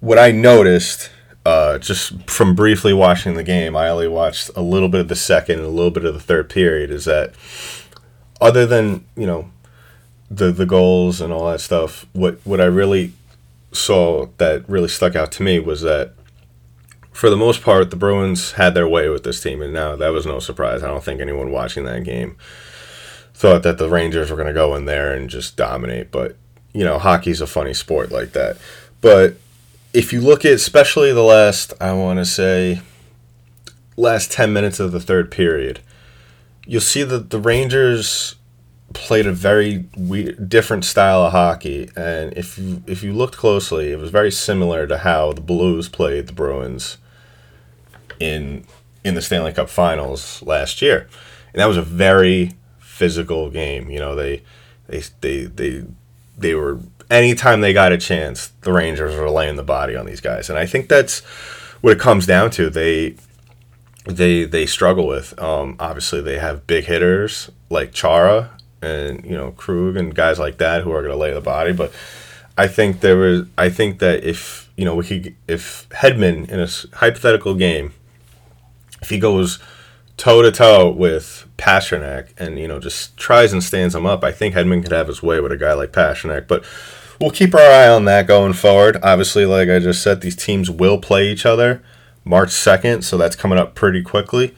what 0.00 0.18
I 0.18 0.30
noticed 0.30 1.10
uh, 1.44 1.78
just 1.78 2.28
from 2.28 2.54
briefly 2.54 2.92
watching 2.92 3.34
the 3.34 3.42
game, 3.42 3.76
I 3.76 3.88
only 3.88 4.08
watched 4.08 4.50
a 4.56 4.62
little 4.62 4.88
bit 4.88 5.00
of 5.00 5.08
the 5.08 5.16
second 5.16 5.58
and 5.58 5.66
a 5.66 5.70
little 5.70 5.90
bit 5.90 6.04
of 6.04 6.14
the 6.14 6.20
third 6.20 6.48
period. 6.48 6.90
Is 6.90 7.04
that 7.04 7.34
other 8.40 8.66
than 8.66 9.04
you 9.16 9.26
know 9.26 9.50
the 10.30 10.50
the 10.50 10.66
goals 10.66 11.20
and 11.20 11.32
all 11.32 11.50
that 11.50 11.60
stuff? 11.60 12.06
What 12.12 12.38
what 12.44 12.60
I 12.60 12.64
really 12.64 13.12
saw 13.72 14.26
that 14.38 14.68
really 14.68 14.88
stuck 14.88 15.16
out 15.16 15.32
to 15.32 15.42
me 15.42 15.58
was 15.58 15.82
that 15.82 16.14
for 17.12 17.30
the 17.30 17.36
most 17.36 17.62
part, 17.62 17.90
the 17.90 17.96
Bruins 17.96 18.52
had 18.52 18.74
their 18.74 18.88
way 18.88 19.08
with 19.08 19.22
this 19.22 19.40
team, 19.40 19.62
and 19.62 19.72
now 19.72 19.94
that 19.96 20.08
was 20.08 20.26
no 20.26 20.40
surprise. 20.40 20.82
I 20.82 20.88
don't 20.88 21.04
think 21.04 21.20
anyone 21.20 21.52
watching 21.52 21.84
that 21.84 22.02
game 22.02 22.36
thought 23.34 23.62
that 23.62 23.78
the 23.78 23.88
Rangers 23.88 24.30
were 24.30 24.36
going 24.36 24.48
to 24.48 24.52
go 24.52 24.74
in 24.74 24.84
there 24.84 25.12
and 25.12 25.30
just 25.30 25.56
dominate. 25.56 26.10
But 26.10 26.36
you 26.72 26.84
know, 26.84 26.98
hockey's 26.98 27.40
a 27.40 27.46
funny 27.46 27.74
sport 27.74 28.10
like 28.10 28.32
that. 28.32 28.56
But 29.00 29.36
if 29.94 30.12
you 30.12 30.20
look 30.20 30.44
at 30.44 30.52
especially 30.52 31.12
the 31.12 31.22
last, 31.22 31.72
I 31.80 31.92
want 31.92 32.18
to 32.18 32.24
say, 32.24 32.82
last 33.96 34.32
10 34.32 34.52
minutes 34.52 34.80
of 34.80 34.90
the 34.90 34.98
third 34.98 35.30
period, 35.30 35.78
you'll 36.66 36.80
see 36.80 37.04
that 37.04 37.30
the 37.30 37.38
Rangers 37.38 38.34
played 38.92 39.26
a 39.26 39.32
very 39.32 39.86
weird, 39.96 40.48
different 40.48 40.84
style 40.84 41.22
of 41.24 41.32
hockey. 41.32 41.88
And 41.96 42.36
if 42.36 42.58
you, 42.58 42.82
if 42.88 43.04
you 43.04 43.12
looked 43.12 43.36
closely, 43.36 43.92
it 43.92 43.98
was 43.98 44.10
very 44.10 44.32
similar 44.32 44.88
to 44.88 44.98
how 44.98 45.32
the 45.32 45.40
Blues 45.40 45.88
played 45.88 46.26
the 46.26 46.32
Bruins 46.32 46.98
in 48.18 48.64
in 49.04 49.14
the 49.14 49.22
Stanley 49.22 49.52
Cup 49.52 49.68
Finals 49.68 50.42
last 50.42 50.80
year. 50.80 51.08
And 51.52 51.60
that 51.60 51.66
was 51.66 51.76
a 51.76 51.82
very 51.82 52.52
physical 52.80 53.50
game. 53.50 53.90
You 53.90 54.00
know, 54.00 54.14
they 54.14 54.42
they 54.88 55.02
they 55.20 55.44
they 55.44 55.84
they 56.36 56.54
were 56.54 56.80
anytime 57.14 57.60
they 57.60 57.72
got 57.72 57.92
a 57.92 57.98
chance, 57.98 58.48
the 58.62 58.72
Rangers 58.72 59.16
were 59.16 59.30
laying 59.30 59.56
the 59.56 59.62
body 59.62 59.96
on 59.96 60.06
these 60.06 60.20
guys, 60.20 60.50
and 60.50 60.58
I 60.58 60.66
think 60.66 60.88
that's 60.88 61.20
what 61.80 61.92
it 61.92 62.00
comes 62.00 62.26
down 62.26 62.50
to. 62.52 62.68
They 62.68 63.16
they 64.04 64.44
they 64.44 64.66
struggle 64.66 65.06
with. 65.06 65.38
Um, 65.40 65.76
obviously, 65.78 66.20
they 66.20 66.38
have 66.38 66.66
big 66.66 66.84
hitters 66.84 67.50
like 67.70 67.92
Chara 67.92 68.50
and 68.82 69.24
you 69.24 69.36
know 69.36 69.52
Krug 69.52 69.96
and 69.96 70.14
guys 70.14 70.38
like 70.38 70.58
that 70.58 70.82
who 70.82 70.92
are 70.92 71.00
going 71.00 71.12
to 71.12 71.18
lay 71.18 71.32
the 71.32 71.40
body. 71.40 71.72
But 71.72 71.92
I 72.58 72.66
think 72.66 73.00
there 73.00 73.16
was. 73.16 73.46
I 73.56 73.70
think 73.70 73.98
that 74.00 74.24
if 74.24 74.70
you 74.76 74.84
know 74.84 75.00
if 75.00 75.88
Hedman 75.90 76.48
in 76.48 76.60
a 76.60 76.96
hypothetical 76.98 77.54
game, 77.54 77.94
if 79.00 79.10
he 79.10 79.18
goes 79.18 79.58
toe 80.16 80.42
to 80.42 80.52
toe 80.52 80.90
with 80.90 81.48
Pastrnak 81.58 82.28
and 82.38 82.58
you 82.58 82.68
know 82.68 82.78
just 82.78 83.16
tries 83.16 83.52
and 83.52 83.62
stands 83.62 83.94
him 83.94 84.06
up, 84.06 84.22
I 84.22 84.32
think 84.32 84.54
Hedman 84.54 84.82
could 84.82 84.92
have 84.92 85.08
his 85.08 85.22
way 85.22 85.40
with 85.40 85.52
a 85.52 85.56
guy 85.56 85.72
like 85.72 85.92
Pastrnak. 85.92 86.46
But 86.46 86.64
we'll 87.20 87.30
keep 87.30 87.54
our 87.54 87.60
eye 87.60 87.88
on 87.88 88.04
that 88.06 88.26
going 88.26 88.52
forward. 88.52 88.98
Obviously, 89.02 89.46
like 89.46 89.68
I 89.68 89.78
just 89.78 90.02
said, 90.02 90.20
these 90.20 90.36
teams 90.36 90.70
will 90.70 90.98
play 90.98 91.28
each 91.30 91.46
other 91.46 91.82
March 92.24 92.50
2nd, 92.50 93.04
so 93.04 93.16
that's 93.16 93.36
coming 93.36 93.58
up 93.58 93.74
pretty 93.74 94.02
quickly. 94.02 94.54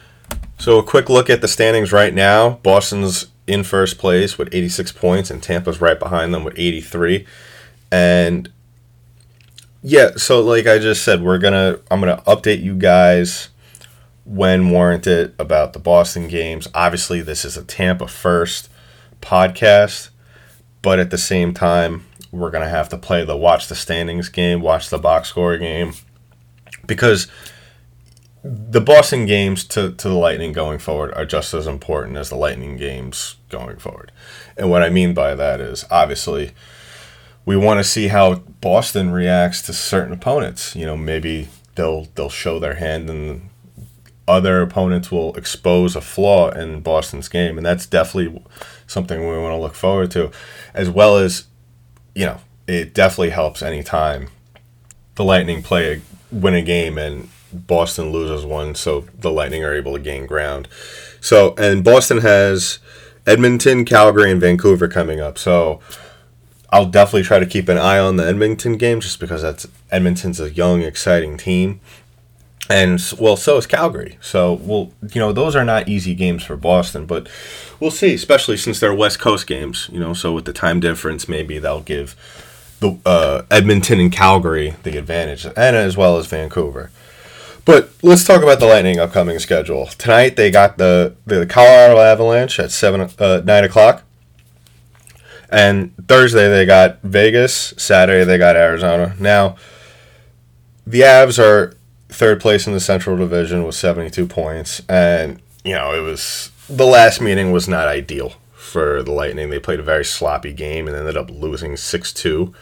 So, 0.58 0.78
a 0.78 0.82
quick 0.82 1.08
look 1.08 1.28
at 1.28 1.40
the 1.40 1.48
standings 1.48 1.92
right 1.92 2.14
now 2.14 2.60
Boston's 2.62 3.26
in 3.46 3.62
first 3.62 3.98
place 3.98 4.38
with 4.38 4.48
86 4.52 4.92
points, 4.92 5.30
and 5.30 5.42
Tampa's 5.42 5.80
right 5.80 5.98
behind 5.98 6.34
them 6.34 6.44
with 6.44 6.54
83. 6.56 7.26
And 7.92 8.50
yeah, 9.82 10.10
so 10.16 10.40
like 10.40 10.66
I 10.66 10.78
just 10.78 11.04
said, 11.04 11.22
we're 11.22 11.38
gonna 11.38 11.78
I'm 11.90 12.00
gonna 12.00 12.22
update 12.26 12.62
you 12.62 12.74
guys 12.74 13.50
when 14.24 14.70
warranted 14.70 15.34
about 15.38 15.72
the 15.72 15.78
Boston 15.78 16.26
games. 16.26 16.66
Obviously, 16.74 17.20
this 17.20 17.44
is 17.44 17.56
a 17.56 17.62
Tampa 17.62 18.08
first 18.08 18.68
podcast, 19.20 20.08
but 20.82 20.98
at 20.98 21.10
the 21.10 21.18
same 21.18 21.54
time, 21.54 22.04
we're 22.36 22.50
going 22.50 22.64
to 22.64 22.70
have 22.70 22.88
to 22.90 22.98
play 22.98 23.24
the 23.24 23.36
watch 23.36 23.68
the 23.68 23.74
standings 23.74 24.28
game, 24.28 24.60
watch 24.60 24.90
the 24.90 24.98
box 24.98 25.28
score 25.28 25.56
game, 25.56 25.92
because 26.86 27.26
the 28.42 28.80
Boston 28.80 29.26
games 29.26 29.64
to, 29.64 29.92
to 29.92 30.08
the 30.08 30.14
Lightning 30.14 30.52
going 30.52 30.78
forward 30.78 31.12
are 31.14 31.26
just 31.26 31.52
as 31.52 31.66
important 31.66 32.16
as 32.16 32.28
the 32.28 32.36
Lightning 32.36 32.76
games 32.76 33.36
going 33.48 33.76
forward. 33.76 34.12
And 34.56 34.70
what 34.70 34.82
I 34.82 34.90
mean 34.90 35.14
by 35.14 35.34
that 35.34 35.60
is 35.60 35.84
obviously 35.90 36.52
we 37.44 37.56
want 37.56 37.78
to 37.78 37.84
see 37.84 38.08
how 38.08 38.34
Boston 38.34 39.10
reacts 39.10 39.62
to 39.62 39.72
certain 39.72 40.12
opponents. 40.12 40.76
You 40.76 40.86
know, 40.86 40.96
maybe 40.96 41.48
they'll 41.74 42.06
they'll 42.14 42.30
show 42.30 42.58
their 42.58 42.74
hand 42.74 43.10
and 43.10 43.50
other 44.28 44.60
opponents 44.60 45.10
will 45.10 45.34
expose 45.36 45.94
a 45.94 46.00
flaw 46.00 46.50
in 46.50 46.80
Boston's 46.80 47.28
game, 47.28 47.56
and 47.56 47.64
that's 47.64 47.86
definitely 47.86 48.42
something 48.86 49.20
we 49.20 49.38
want 49.38 49.52
to 49.52 49.60
look 49.60 49.74
forward 49.74 50.10
to, 50.12 50.30
as 50.74 50.90
well 50.90 51.16
as, 51.16 51.46
you 52.16 52.24
know, 52.24 52.40
it 52.66 52.94
definitely 52.94 53.30
helps 53.30 53.62
anytime 53.62 54.28
the 55.16 55.22
Lightning 55.22 55.62
play 55.62 56.00
win 56.32 56.54
a 56.54 56.62
game 56.62 56.96
and 56.96 57.28
Boston 57.52 58.10
loses 58.10 58.44
one, 58.44 58.74
so 58.74 59.02
the 59.18 59.30
Lightning 59.30 59.62
are 59.64 59.74
able 59.74 59.92
to 59.92 59.98
gain 59.98 60.26
ground. 60.26 60.66
So, 61.20 61.54
and 61.58 61.84
Boston 61.84 62.18
has 62.18 62.78
Edmonton, 63.26 63.84
Calgary, 63.84 64.30
and 64.30 64.40
Vancouver 64.40 64.88
coming 64.88 65.20
up. 65.20 65.36
So, 65.36 65.80
I'll 66.70 66.86
definitely 66.86 67.22
try 67.22 67.38
to 67.38 67.46
keep 67.46 67.68
an 67.68 67.78
eye 67.78 67.98
on 67.98 68.16
the 68.16 68.26
Edmonton 68.26 68.76
game 68.76 69.00
just 69.00 69.20
because 69.20 69.42
that's 69.42 69.66
Edmonton's 69.90 70.40
a 70.40 70.50
young, 70.50 70.82
exciting 70.82 71.36
team 71.36 71.80
and 72.68 73.00
well, 73.18 73.36
so 73.36 73.56
is 73.56 73.66
Calgary. 73.66 74.18
So, 74.20 74.54
well, 74.54 74.92
you 75.12 75.20
know, 75.20 75.32
those 75.32 75.54
are 75.54 75.64
not 75.64 75.88
easy 75.88 76.14
games 76.14 76.44
for 76.44 76.56
Boston, 76.56 77.06
but 77.06 77.28
we'll 77.78 77.90
see. 77.90 78.14
Especially 78.14 78.56
since 78.56 78.80
they're 78.80 78.94
West 78.94 79.20
Coast 79.20 79.46
games, 79.46 79.88
you 79.92 80.00
know. 80.00 80.14
So 80.14 80.32
with 80.32 80.44
the 80.44 80.52
time 80.52 80.80
difference, 80.80 81.28
maybe 81.28 81.58
they'll 81.58 81.80
give 81.80 82.16
the 82.80 82.98
uh, 83.06 83.42
Edmonton 83.50 84.00
and 84.00 84.12
Calgary 84.12 84.74
the 84.82 84.98
advantage, 84.98 85.44
and 85.44 85.76
as 85.76 85.96
well 85.96 86.18
as 86.18 86.26
Vancouver. 86.26 86.90
But 87.64 87.90
let's 88.02 88.24
talk 88.24 88.42
about 88.42 88.60
the 88.60 88.66
Lightning 88.66 88.98
upcoming 88.98 89.38
schedule. 89.38 89.86
Tonight 89.98 90.36
they 90.36 90.50
got 90.50 90.78
the 90.78 91.14
the 91.26 91.46
Colorado 91.46 92.00
Avalanche 92.00 92.58
at 92.60 92.70
seven 92.70 93.10
uh, 93.18 93.42
nine 93.44 93.64
o'clock, 93.64 94.02
and 95.50 95.92
Thursday 96.08 96.48
they 96.48 96.66
got 96.66 97.00
Vegas. 97.02 97.74
Saturday 97.76 98.24
they 98.24 98.38
got 98.38 98.56
Arizona. 98.56 99.14
Now, 99.18 99.56
the 100.86 101.00
Avs 101.00 101.42
are 101.42 101.76
third 102.08 102.40
place 102.40 102.66
in 102.66 102.72
the 102.72 102.80
Central 102.80 103.16
Division 103.16 103.64
with 103.64 103.74
72 103.74 104.26
points. 104.26 104.82
And, 104.88 105.40
you 105.64 105.74
know, 105.74 105.94
it 105.94 106.00
was 106.00 106.50
the 106.68 106.86
last 106.86 107.20
meeting 107.20 107.52
was 107.52 107.68
not 107.68 107.88
ideal 107.88 108.34
for 108.54 109.02
the 109.02 109.12
Lightning. 109.12 109.50
They 109.50 109.58
played 109.58 109.80
a 109.80 109.84
very 109.84 110.04
sloppy 110.04 110.52
game 110.52 110.86
and 110.86 110.96
ended 110.96 111.16
up 111.16 111.30
losing 111.30 111.76
6 111.76 112.12
2 112.12 112.54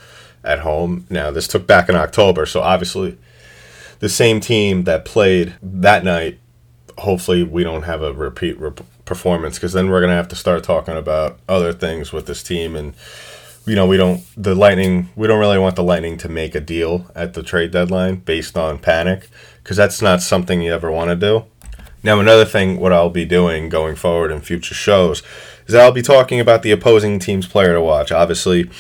at 0.43 0.61
home. 0.61 1.07
Now, 1.09 1.31
this 1.31 1.49
took 1.49 1.67
back 1.67 1.89
in 1.89 1.97
October, 1.97 2.47
so 2.47 2.61
obviously 2.61 3.17
the 4.01 4.09
same 4.09 4.41
team 4.41 4.85
that 4.85 5.05
played 5.05 5.55
that 5.63 6.05
night, 6.05 6.39
hopefully 6.99 7.43
we 7.43 7.65
don't 7.65 7.85
have 7.85 8.03
a 8.03 8.13
repeat 8.13 8.59
rep- 8.59 8.85
performance 9.05 9.57
because 9.57 9.73
then 9.73 9.89
we're 9.89 10.01
to 10.07 10.15
have 10.15 10.29
to 10.29 10.37
start 10.37 10.63
talking 10.63 10.97
about 10.97 11.39
other 11.49 11.73
things 11.73 12.13
with 12.13 12.27
this 12.27 12.43
team 12.43 12.77
and 12.77 12.95
you 13.67 13.75
know, 13.75 13.87
we 13.87 13.97
don't 13.97 14.23
the 14.37 14.55
Lightning. 14.55 15.09
We 15.17 15.27
don't 15.27 15.41
really 15.41 15.59
want 15.59 15.77
the 15.77 15.83
Lightning 15.83 16.17
to 16.19 16.29
make 16.29 16.55
a 16.55 16.61
deal 16.61 17.11
at 17.15 17.35
the 17.35 17.43
trade 17.43 17.71
deadline 17.71 18.17
based 18.17 18.57
on 18.57 18.79
panic, 18.79 19.29
because 19.63 19.77
that's 19.77 20.03
not 20.03 20.23
something 20.23 20.63
you 20.63 20.73
ever 20.73 20.91
want 20.91 21.11
to 21.11 21.17
do. 21.17 21.45
Now, 22.03 22.21
another 22.21 22.45
thing, 22.45 22.79
what 22.79 22.93
I'll 22.93 23.09
be 23.09 23.25
doing 23.25 23.71
going 23.71 23.97
forward 23.97 24.31
in 24.31 24.43
future 24.43 24.75
shows 24.75 25.23
is 25.67 25.73
that 25.73 25.81
I'll 25.81 25.93
be 25.93 26.03
talking 26.03 26.39
about 26.39 26.63
the 26.63 26.71
opposing 26.71 27.19
team's 27.19 27.47
player 27.47 27.73
to 27.73 27.81
watch. 27.81 28.13
Obviously, 28.13 28.71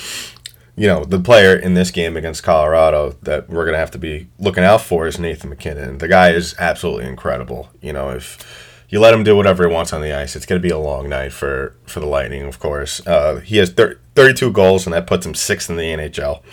you 0.76 0.86
know, 0.86 1.04
the 1.04 1.20
player 1.20 1.56
in 1.56 1.72
this 1.72 1.90
game 1.90 2.18
against 2.18 2.42
Colorado 2.42 3.16
that 3.22 3.48
we're 3.48 3.64
going 3.64 3.72
to 3.74 3.78
have 3.78 3.92
to 3.92 3.98
be 3.98 4.28
looking 4.38 4.64
out 4.64 4.82
for 4.82 5.06
is 5.06 5.18
Nathan 5.18 5.48
MacKinnon. 5.48 5.98
The 5.98 6.08
guy 6.08 6.32
is 6.32 6.54
absolutely 6.58 7.06
incredible. 7.06 7.70
You 7.80 7.94
know, 7.94 8.10
if 8.10 8.63
you 8.94 9.00
let 9.00 9.12
him 9.12 9.24
do 9.24 9.34
whatever 9.34 9.66
he 9.66 9.74
wants 9.74 9.92
on 9.92 10.02
the 10.02 10.12
ice, 10.12 10.36
it's 10.36 10.46
going 10.46 10.62
to 10.62 10.62
be 10.62 10.70
a 10.70 10.78
long 10.78 11.08
night 11.08 11.32
for, 11.32 11.74
for 11.84 11.98
the 11.98 12.06
Lightning, 12.06 12.42
of 12.42 12.60
course. 12.60 13.04
Uh, 13.04 13.40
he 13.40 13.56
has 13.56 13.70
thir- 13.70 13.98
32 14.14 14.52
goals, 14.52 14.86
and 14.86 14.94
that 14.94 15.04
puts 15.04 15.26
him 15.26 15.34
sixth 15.34 15.68
in 15.68 15.74
the 15.74 15.82
NHL. 15.82 16.44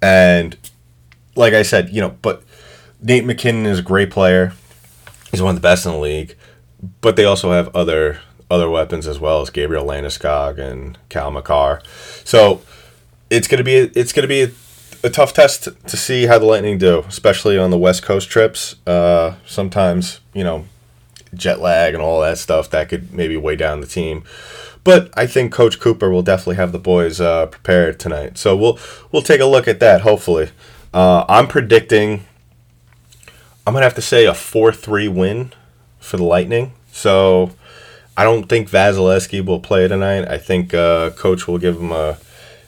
And 0.00 0.56
like 1.34 1.52
I 1.52 1.60
said, 1.60 1.90
you 1.90 2.00
know, 2.00 2.16
but 2.22 2.42
Nate 3.02 3.26
MacKinnon 3.26 3.66
is 3.66 3.80
a 3.80 3.82
great 3.82 4.10
player. 4.10 4.54
He's 5.30 5.42
one 5.42 5.54
of 5.54 5.56
the 5.56 5.68
best 5.68 5.84
in 5.84 5.92
the 5.92 5.98
league. 5.98 6.36
But 7.02 7.16
they 7.16 7.26
also 7.26 7.52
have 7.52 7.74
other 7.76 8.20
other 8.50 8.70
weapons 8.70 9.06
as 9.06 9.20
well 9.20 9.42
as 9.42 9.50
Gabriel 9.50 9.84
Landeskog 9.84 10.58
and 10.58 10.96
Cal 11.10 11.30
Makar. 11.30 11.82
So 12.24 12.62
it's 13.28 13.46
gonna 13.46 13.64
be 13.64 13.76
a, 13.76 13.90
it's 13.94 14.14
gonna 14.14 14.26
be 14.26 14.42
a, 14.42 14.50
a 15.04 15.10
tough 15.10 15.34
test 15.34 15.64
to, 15.64 15.72
to, 15.72 15.96
see 15.98 16.26
how 16.26 16.38
the 16.38 16.46
Lightning 16.46 16.78
do, 16.78 17.00
especially 17.00 17.58
on 17.58 17.70
the 17.70 17.78
West 17.78 18.02
Coast 18.02 18.30
trips. 18.30 18.76
Uh, 18.86 19.34
sometimes 19.44 20.20
you 20.32 20.44
know 20.44 20.64
jet 21.34 21.60
lag 21.60 21.94
and 21.94 22.02
all 22.02 22.20
that 22.20 22.38
stuff 22.38 22.70
that 22.70 22.88
could 22.88 23.12
maybe 23.12 23.36
weigh 23.36 23.56
down 23.56 23.80
the 23.80 23.86
team. 23.86 24.24
But 24.84 25.10
I 25.16 25.26
think 25.26 25.52
Coach 25.52 25.80
Cooper 25.80 26.10
will 26.10 26.22
definitely 26.22 26.56
have 26.56 26.72
the 26.72 26.78
boys 26.78 27.20
uh, 27.20 27.46
prepared 27.46 27.98
tonight. 27.98 28.38
So 28.38 28.56
we'll 28.56 28.78
we'll 29.10 29.22
take 29.22 29.40
a 29.40 29.46
look 29.46 29.66
at 29.66 29.80
that. 29.80 30.02
Hopefully, 30.02 30.50
uh, 30.94 31.24
I'm 31.28 31.48
predicting. 31.48 32.24
I'm 33.66 33.74
gonna 33.74 33.84
have 33.84 33.94
to 33.96 34.02
say 34.02 34.26
a 34.26 34.34
four-three 34.34 35.08
win 35.08 35.52
for 35.98 36.16
the 36.16 36.24
Lightning. 36.24 36.72
So 36.92 37.50
I 38.16 38.22
don't 38.22 38.48
think 38.48 38.70
Vasilevskiy 38.70 39.44
will 39.44 39.60
play 39.60 39.88
tonight. 39.88 40.28
I 40.28 40.38
think 40.38 40.72
uh, 40.72 41.10
Coach 41.10 41.48
will 41.48 41.58
give 41.58 41.80
him 41.80 41.90
a 41.90 42.18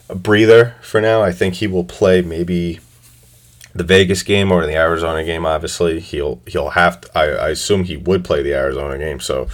a 0.09 0.15
breather 0.15 0.75
for 0.81 0.99
now. 0.99 1.21
I 1.21 1.31
think 1.31 1.55
he 1.55 1.67
will 1.67 1.83
play 1.83 2.21
maybe 2.21 2.79
the 3.73 3.83
Vegas 3.83 4.23
game 4.23 4.51
or 4.51 4.65
the 4.65 4.75
Arizona 4.75 5.23
game. 5.23 5.45
Obviously, 5.45 5.99
he'll 5.99 6.41
he'll 6.47 6.69
have 6.69 7.01
to. 7.01 7.17
I, 7.17 7.25
I 7.25 7.49
assume 7.49 7.83
he 7.83 7.97
would 7.97 8.23
play 8.23 8.41
the 8.41 8.53
Arizona 8.53 8.97
game, 8.97 9.19
so 9.19 9.47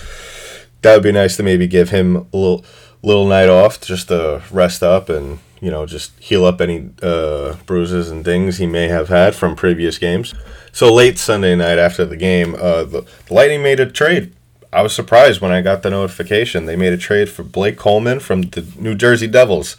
that 0.81 0.93
would 0.93 1.03
be 1.03 1.11
nice 1.11 1.35
to 1.37 1.43
maybe 1.43 1.67
give 1.67 1.89
him 1.89 2.15
a 2.15 2.37
little 2.37 2.65
little 3.01 3.27
night 3.27 3.49
off 3.49 3.79
just 3.81 4.07
to 4.07 4.41
rest 4.51 4.81
up 4.81 5.09
and 5.09 5.39
you 5.61 5.69
know 5.69 5.85
just 5.85 6.17
heal 6.19 6.45
up 6.45 6.59
any 6.59 6.89
uh, 7.01 7.55
bruises 7.65 8.09
and 8.09 8.25
dings 8.25 8.57
he 8.57 8.65
may 8.65 8.87
have 8.87 9.09
had 9.09 9.35
from 9.35 9.55
previous 9.55 9.97
games. 9.97 10.33
So 10.71 10.93
late 10.93 11.17
Sunday 11.17 11.55
night 11.55 11.79
after 11.79 12.03
the 12.05 12.17
game, 12.17 12.55
uh, 12.55 12.83
the, 12.83 13.05
the 13.27 13.33
Lightning 13.33 13.63
made 13.63 13.79
a 13.79 13.89
trade. 13.89 14.33
I 14.73 14.81
was 14.81 14.93
surprised 14.93 15.39
when 15.39 15.53
I 15.53 15.61
got 15.61 15.83
the 15.83 15.89
notification. 15.89 16.65
They 16.65 16.75
made 16.75 16.91
a 16.91 16.97
trade 16.97 17.29
for 17.29 17.43
Blake 17.43 17.77
Coleman 17.77 18.19
from 18.19 18.41
the 18.41 18.65
New 18.77 18.93
Jersey 18.93 19.27
Devils 19.27 19.77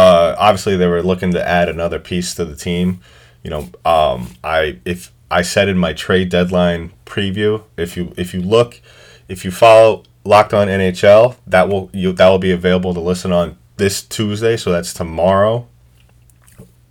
uh, 0.00 0.34
obviously 0.38 0.76
they 0.76 0.86
were 0.86 1.02
looking 1.02 1.32
to 1.32 1.46
add 1.46 1.68
another 1.68 1.98
piece 1.98 2.34
to 2.34 2.44
the 2.46 2.56
team. 2.56 3.00
You 3.42 3.50
know, 3.50 3.68
um, 3.84 4.30
I 4.42 4.78
if 4.86 5.12
I 5.30 5.42
said 5.42 5.68
in 5.68 5.76
my 5.76 5.92
trade 5.92 6.30
deadline 6.30 6.92
preview, 7.04 7.64
if 7.76 7.96
you 7.96 8.14
if 8.16 8.32
you 8.32 8.40
look, 8.40 8.80
if 9.28 9.44
you 9.44 9.50
follow 9.50 10.04
Locked 10.24 10.54
On 10.54 10.68
NHL, 10.68 11.36
that 11.46 11.68
will 11.68 11.90
you 11.92 12.12
that 12.12 12.28
will 12.28 12.38
be 12.38 12.50
available 12.50 12.94
to 12.94 13.00
listen 13.00 13.30
on 13.30 13.58
this 13.76 14.02
Tuesday. 14.02 14.56
So 14.56 14.72
that's 14.72 14.94
tomorrow. 14.94 15.66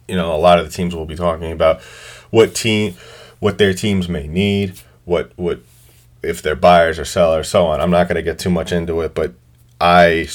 You 0.08 0.16
know, 0.16 0.34
a 0.34 0.38
lot 0.38 0.60
of 0.60 0.66
the 0.66 0.72
teams 0.72 0.96
will 0.96 1.06
be 1.06 1.16
talking 1.16 1.52
about 1.52 1.82
what 2.30 2.54
team, 2.54 2.94
what 3.40 3.58
their 3.58 3.74
teams 3.74 4.08
may 4.08 4.28
need, 4.28 4.80
what 5.06 5.32
what 5.36 5.62
if 6.22 6.44
they're 6.44 6.56
buyers 6.56 7.00
or 7.00 7.06
sellers, 7.06 7.50
so 7.50 7.66
on. 7.66 7.82
I'm 7.82 7.92
not 7.92 8.08
going 8.08 8.18
to 8.18 8.24
get 8.24 8.38
too 8.38 8.52
much 8.52 8.72
into 8.72 9.02
it, 9.02 9.16
but 9.16 9.34
I 9.82 10.28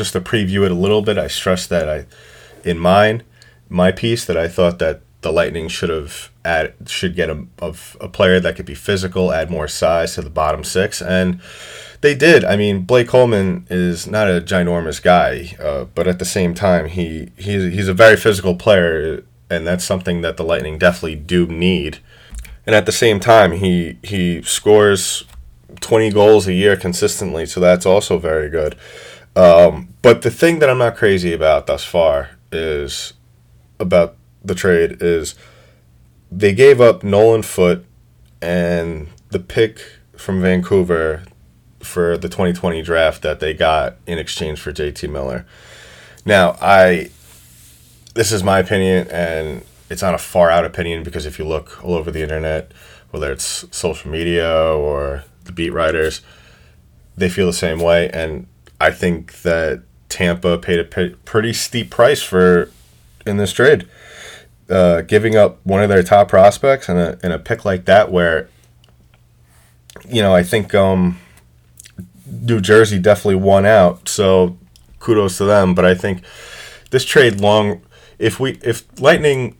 just 0.00 0.14
to 0.14 0.20
preview 0.20 0.64
it 0.64 0.70
a 0.70 0.74
little 0.74 1.02
bit, 1.02 1.18
I 1.18 1.28
stressed 1.28 1.68
that 1.68 1.86
I, 1.86 2.06
in 2.66 2.78
mine, 2.78 3.22
my 3.68 3.92
piece, 3.92 4.24
that 4.24 4.36
I 4.38 4.48
thought 4.48 4.78
that 4.78 5.02
the 5.20 5.30
Lightning 5.30 5.68
should 5.68 5.90
have 5.90 6.30
add 6.42 6.72
should 6.86 7.14
get 7.14 7.28
a, 7.28 7.44
of 7.58 7.98
a 8.00 8.08
player 8.08 8.40
that 8.40 8.56
could 8.56 8.64
be 8.64 8.74
physical, 8.74 9.30
add 9.30 9.50
more 9.50 9.68
size 9.68 10.14
to 10.14 10.22
the 10.22 10.30
bottom 10.30 10.64
six, 10.64 11.02
and 11.02 11.38
they 12.00 12.14
did. 12.14 12.46
I 12.46 12.56
mean, 12.56 12.80
Blake 12.86 13.08
Coleman 13.08 13.66
is 13.68 14.06
not 14.06 14.26
a 14.26 14.40
ginormous 14.40 15.02
guy, 15.02 15.54
uh, 15.60 15.84
but 15.94 16.08
at 16.08 16.18
the 16.18 16.24
same 16.24 16.54
time, 16.54 16.86
he 16.86 17.28
he's 17.36 17.70
he's 17.74 17.88
a 17.88 17.94
very 17.94 18.16
physical 18.16 18.54
player, 18.54 19.22
and 19.50 19.66
that's 19.66 19.84
something 19.84 20.22
that 20.22 20.38
the 20.38 20.44
Lightning 20.44 20.78
definitely 20.78 21.16
do 21.16 21.46
need. 21.46 21.98
And 22.64 22.74
at 22.74 22.86
the 22.86 22.92
same 22.92 23.20
time, 23.20 23.52
he 23.52 23.98
he 24.02 24.40
scores 24.40 25.24
twenty 25.80 26.10
goals 26.10 26.46
a 26.46 26.54
year 26.54 26.74
consistently, 26.74 27.44
so 27.44 27.60
that's 27.60 27.84
also 27.84 28.16
very 28.16 28.48
good. 28.48 28.76
Um, 29.36 29.89
but 30.02 30.22
the 30.22 30.30
thing 30.30 30.58
that 30.60 30.70
I'm 30.70 30.78
not 30.78 30.96
crazy 30.96 31.32
about 31.32 31.66
thus 31.66 31.84
far 31.84 32.30
is 32.52 33.12
about 33.78 34.16
the 34.42 34.54
trade 34.54 34.98
is 35.00 35.34
they 36.30 36.54
gave 36.54 36.80
up 36.80 37.02
Nolan 37.02 37.42
Foote 37.42 37.84
and 38.40 39.08
the 39.30 39.38
pick 39.38 39.80
from 40.16 40.40
Vancouver 40.40 41.22
for 41.80 42.16
the 42.16 42.28
2020 42.28 42.82
draft 42.82 43.22
that 43.22 43.40
they 43.40 43.54
got 43.54 43.96
in 44.06 44.18
exchange 44.18 44.60
for 44.60 44.72
JT 44.72 45.10
Miller. 45.10 45.46
Now, 46.24 46.56
I 46.60 47.10
this 48.14 48.32
is 48.32 48.42
my 48.42 48.58
opinion 48.58 49.08
and 49.08 49.64
it's 49.88 50.02
not 50.02 50.14
a 50.14 50.18
far 50.18 50.50
out 50.50 50.64
opinion 50.64 51.02
because 51.02 51.26
if 51.26 51.38
you 51.38 51.44
look 51.44 51.82
all 51.84 51.94
over 51.94 52.10
the 52.10 52.22
internet, 52.22 52.72
whether 53.10 53.30
it's 53.32 53.64
social 53.70 54.10
media 54.10 54.52
or 54.52 55.24
the 55.44 55.52
beat 55.52 55.70
writers, 55.70 56.20
they 57.16 57.28
feel 57.28 57.46
the 57.46 57.52
same 57.52 57.80
way 57.80 58.10
and 58.10 58.46
I 58.80 58.90
think 58.90 59.42
that 59.42 59.82
Tampa 60.10 60.58
paid 60.58 60.78
a 60.78 60.84
pretty 60.84 61.52
steep 61.54 61.90
price 61.90 62.20
for 62.22 62.70
in 63.24 63.38
this 63.38 63.52
trade, 63.52 63.88
uh, 64.68 65.00
giving 65.02 65.36
up 65.36 65.58
one 65.64 65.82
of 65.82 65.88
their 65.88 66.02
top 66.02 66.28
prospects 66.28 66.88
and 66.88 66.98
a 66.98 67.18
and 67.22 67.32
a 67.32 67.38
pick 67.38 67.64
like 67.64 67.86
that. 67.86 68.12
Where, 68.12 68.48
you 70.08 70.20
know, 70.20 70.34
I 70.34 70.42
think 70.42 70.74
um, 70.74 71.18
New 72.26 72.60
Jersey 72.60 72.98
definitely 72.98 73.36
won 73.36 73.64
out. 73.64 74.08
So 74.08 74.58
kudos 75.00 75.38
to 75.38 75.44
them. 75.44 75.74
But 75.74 75.84
I 75.84 75.94
think 75.94 76.22
this 76.90 77.04
trade 77.04 77.40
long, 77.40 77.82
if 78.18 78.38
we 78.38 78.58
if 78.62 78.84
Lightning 79.00 79.56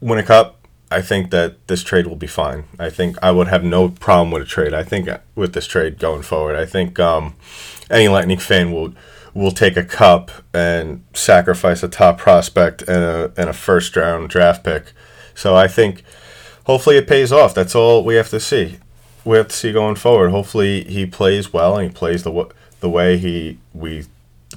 win 0.00 0.18
a 0.18 0.22
cup, 0.22 0.66
I 0.90 1.02
think 1.02 1.30
that 1.30 1.66
this 1.66 1.82
trade 1.82 2.06
will 2.06 2.16
be 2.16 2.28
fine. 2.28 2.64
I 2.78 2.90
think 2.90 3.16
I 3.20 3.32
would 3.32 3.48
have 3.48 3.64
no 3.64 3.88
problem 3.88 4.30
with 4.30 4.42
a 4.42 4.46
trade. 4.46 4.72
I 4.72 4.84
think 4.84 5.08
with 5.34 5.52
this 5.52 5.66
trade 5.66 5.98
going 5.98 6.22
forward, 6.22 6.54
I 6.54 6.64
think 6.64 7.00
um, 7.00 7.34
any 7.90 8.06
Lightning 8.06 8.38
fan 8.38 8.72
will 8.72 8.94
will 9.36 9.52
take 9.52 9.76
a 9.76 9.84
cup 9.84 10.30
and 10.54 11.04
sacrifice 11.12 11.82
a 11.82 11.88
top 11.88 12.16
prospect 12.16 12.80
and 12.82 13.02
a 13.04 13.32
and 13.36 13.50
a 13.50 13.52
first 13.52 13.94
round 13.94 14.30
draft 14.30 14.64
pick. 14.64 14.92
So 15.34 15.54
I 15.54 15.68
think 15.68 16.02
hopefully 16.64 16.96
it 16.96 17.06
pays 17.06 17.30
off. 17.30 17.54
That's 17.54 17.74
all 17.74 18.02
we 18.02 18.14
have 18.14 18.30
to 18.30 18.40
see. 18.40 18.78
We 19.24 19.36
have 19.36 19.48
to 19.48 19.54
see 19.54 19.72
going 19.72 19.96
forward. 19.96 20.30
Hopefully 20.30 20.84
he 20.84 21.04
plays 21.04 21.52
well 21.52 21.76
and 21.76 21.88
he 21.88 21.94
plays 21.94 22.22
the 22.22 22.48
the 22.80 22.88
way 22.88 23.18
he 23.18 23.58
we 23.74 24.06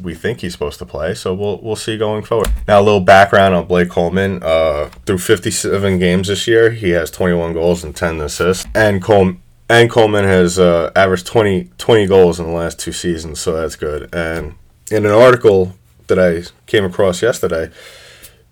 we 0.01 0.15
think 0.15 0.39
he's 0.39 0.53
supposed 0.53 0.79
to 0.79 0.85
play. 0.85 1.13
So 1.13 1.33
we'll 1.33 1.59
we'll 1.61 1.75
see 1.75 1.97
going 1.97 2.23
forward. 2.23 2.49
Now 2.65 2.79
a 2.79 2.83
little 2.83 3.01
background 3.01 3.55
on 3.55 3.65
Blake 3.65 3.89
Coleman. 3.89 4.41
Uh, 4.41 4.89
through 5.05 5.17
57 5.17 5.99
games 5.99 6.29
this 6.29 6.47
year, 6.47 6.71
he 6.71 6.91
has 6.91 7.11
21 7.11 7.51
goals 7.51 7.83
and 7.83 7.93
10 7.93 8.21
assists. 8.21 8.65
And 8.73 9.01
Cole 9.03 9.33
and 9.67 9.89
Coleman 9.89 10.23
has 10.23 10.57
uh, 10.57 10.91
averaged 10.95 11.27
20, 11.27 11.69
20 11.77 12.07
goals 12.07 12.39
in 12.39 12.47
the 12.47 12.51
last 12.51 12.79
two 12.79 12.91
seasons, 12.91 13.39
so 13.39 13.53
that's 13.53 13.75
good. 13.75 14.13
And 14.13 14.55
in 14.91 15.05
an 15.05 15.11
article 15.11 15.75
that 16.07 16.19
I 16.19 16.43
came 16.65 16.83
across 16.85 17.21
yesterday, 17.21 17.71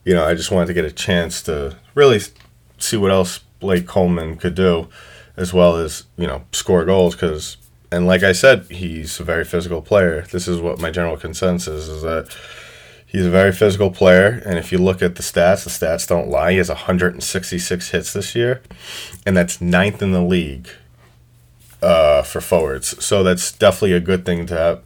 you 0.04 0.14
know, 0.14 0.26
I 0.26 0.36
just 0.36 0.52
wanted 0.52 0.68
to 0.68 0.74
get 0.74 0.86
a 0.86 0.92
chance 0.92 1.42
to 1.44 1.76
really 1.96 2.20
see 2.78 2.98
what 2.98 3.12
else 3.12 3.40
Blake 3.60 3.88
Coleman 3.88 4.38
could 4.38 4.56
do, 4.56 4.88
as 5.36 5.54
well 5.54 5.76
as 5.76 6.06
you 6.18 6.28
know 6.28 6.44
score 6.52 6.86
goals 6.86 7.16
because 7.16 7.58
and 7.92 8.06
like 8.06 8.24
I 8.24 8.34
said, 8.34 8.66
he's 8.70 9.20
a 9.20 9.24
very 9.24 9.46
physical 9.46 9.82
player. 9.82 10.22
This 10.32 10.48
is 10.48 10.60
what 10.60 10.80
my 10.80 10.92
general 10.92 11.18
consensus 11.18 11.88
is 11.88 12.02
that 12.02 12.36
he's 13.06 13.26
a 13.26 13.32
very 13.32 13.52
physical 13.52 13.92
player. 13.92 14.42
And 14.46 14.58
if 14.58 14.72
you 14.72 14.78
look 14.78 15.02
at 15.02 15.16
the 15.16 15.24
stats, 15.24 15.64
the 15.64 15.70
stats 15.70 16.08
don't 16.08 16.30
lie. 16.30 16.52
He 16.52 16.58
has 16.58 16.70
166 16.70 17.90
hits 17.90 18.14
this 18.14 18.36
year, 18.36 18.62
and 19.26 19.38
that's 19.38 19.62
ninth 19.62 20.02
in 20.02 20.12
the 20.12 20.22
league 20.22 20.70
uh, 21.82 22.24
for 22.24 22.42
forwards. 22.42 23.04
So 23.04 23.24
that's 23.24 23.52
definitely 23.52 23.94
a 23.94 24.02
good 24.02 24.26
thing 24.26 24.46
to 24.48 24.58
have 24.58 24.84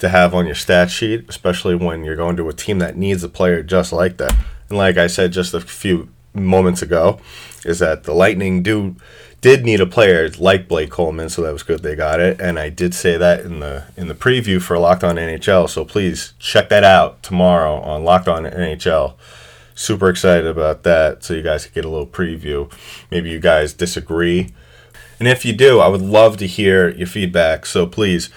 to 0.00 0.08
have 0.08 0.34
on 0.34 0.46
your 0.46 0.54
stat 0.54 0.90
sheet, 0.90 1.26
especially 1.28 1.74
when 1.74 2.04
you're 2.04 2.16
going 2.16 2.36
to 2.36 2.48
a 2.48 2.52
team 2.52 2.78
that 2.78 2.96
needs 2.96 3.24
a 3.24 3.28
player 3.28 3.62
just 3.62 3.92
like 3.92 4.16
that. 4.18 4.34
And 4.68 4.78
like 4.78 4.96
I 4.96 5.06
said 5.06 5.32
just 5.32 5.54
a 5.54 5.60
few 5.60 6.08
moments 6.34 6.82
ago, 6.82 7.20
is 7.64 7.78
that 7.80 8.04
the 8.04 8.14
Lightning 8.14 8.62
do 8.62 8.96
did 9.40 9.64
need 9.64 9.80
a 9.80 9.86
player 9.86 10.28
like 10.38 10.66
Blake 10.66 10.90
Coleman, 10.90 11.28
so 11.28 11.42
that 11.42 11.52
was 11.52 11.62
good 11.62 11.82
they 11.82 11.94
got 11.94 12.20
it. 12.20 12.40
And 12.40 12.58
I 12.58 12.70
did 12.70 12.94
say 12.94 13.16
that 13.16 13.40
in 13.40 13.60
the 13.60 13.84
in 13.96 14.08
the 14.08 14.14
preview 14.14 14.60
for 14.60 14.78
Locked 14.78 15.04
On 15.04 15.16
NHL. 15.16 15.68
So 15.68 15.84
please 15.84 16.34
check 16.38 16.68
that 16.70 16.84
out 16.84 17.22
tomorrow 17.22 17.76
on 17.80 18.04
Locked 18.04 18.28
On 18.28 18.44
NHL. 18.44 19.14
Super 19.74 20.08
excited 20.08 20.46
about 20.46 20.82
that. 20.82 21.22
So 21.22 21.34
you 21.34 21.42
guys 21.42 21.64
can 21.64 21.74
get 21.74 21.84
a 21.84 21.88
little 21.88 22.06
preview. 22.06 22.72
Maybe 23.10 23.30
you 23.30 23.38
guys 23.38 23.72
disagree. 23.72 24.52
And 25.20 25.28
if 25.28 25.44
you 25.44 25.52
do, 25.52 25.80
I 25.80 25.88
would 25.88 26.02
love 26.02 26.36
to 26.38 26.46
hear 26.46 26.88
your 26.88 27.06
feedback. 27.06 27.66
So 27.66 27.86
please, 27.86 28.30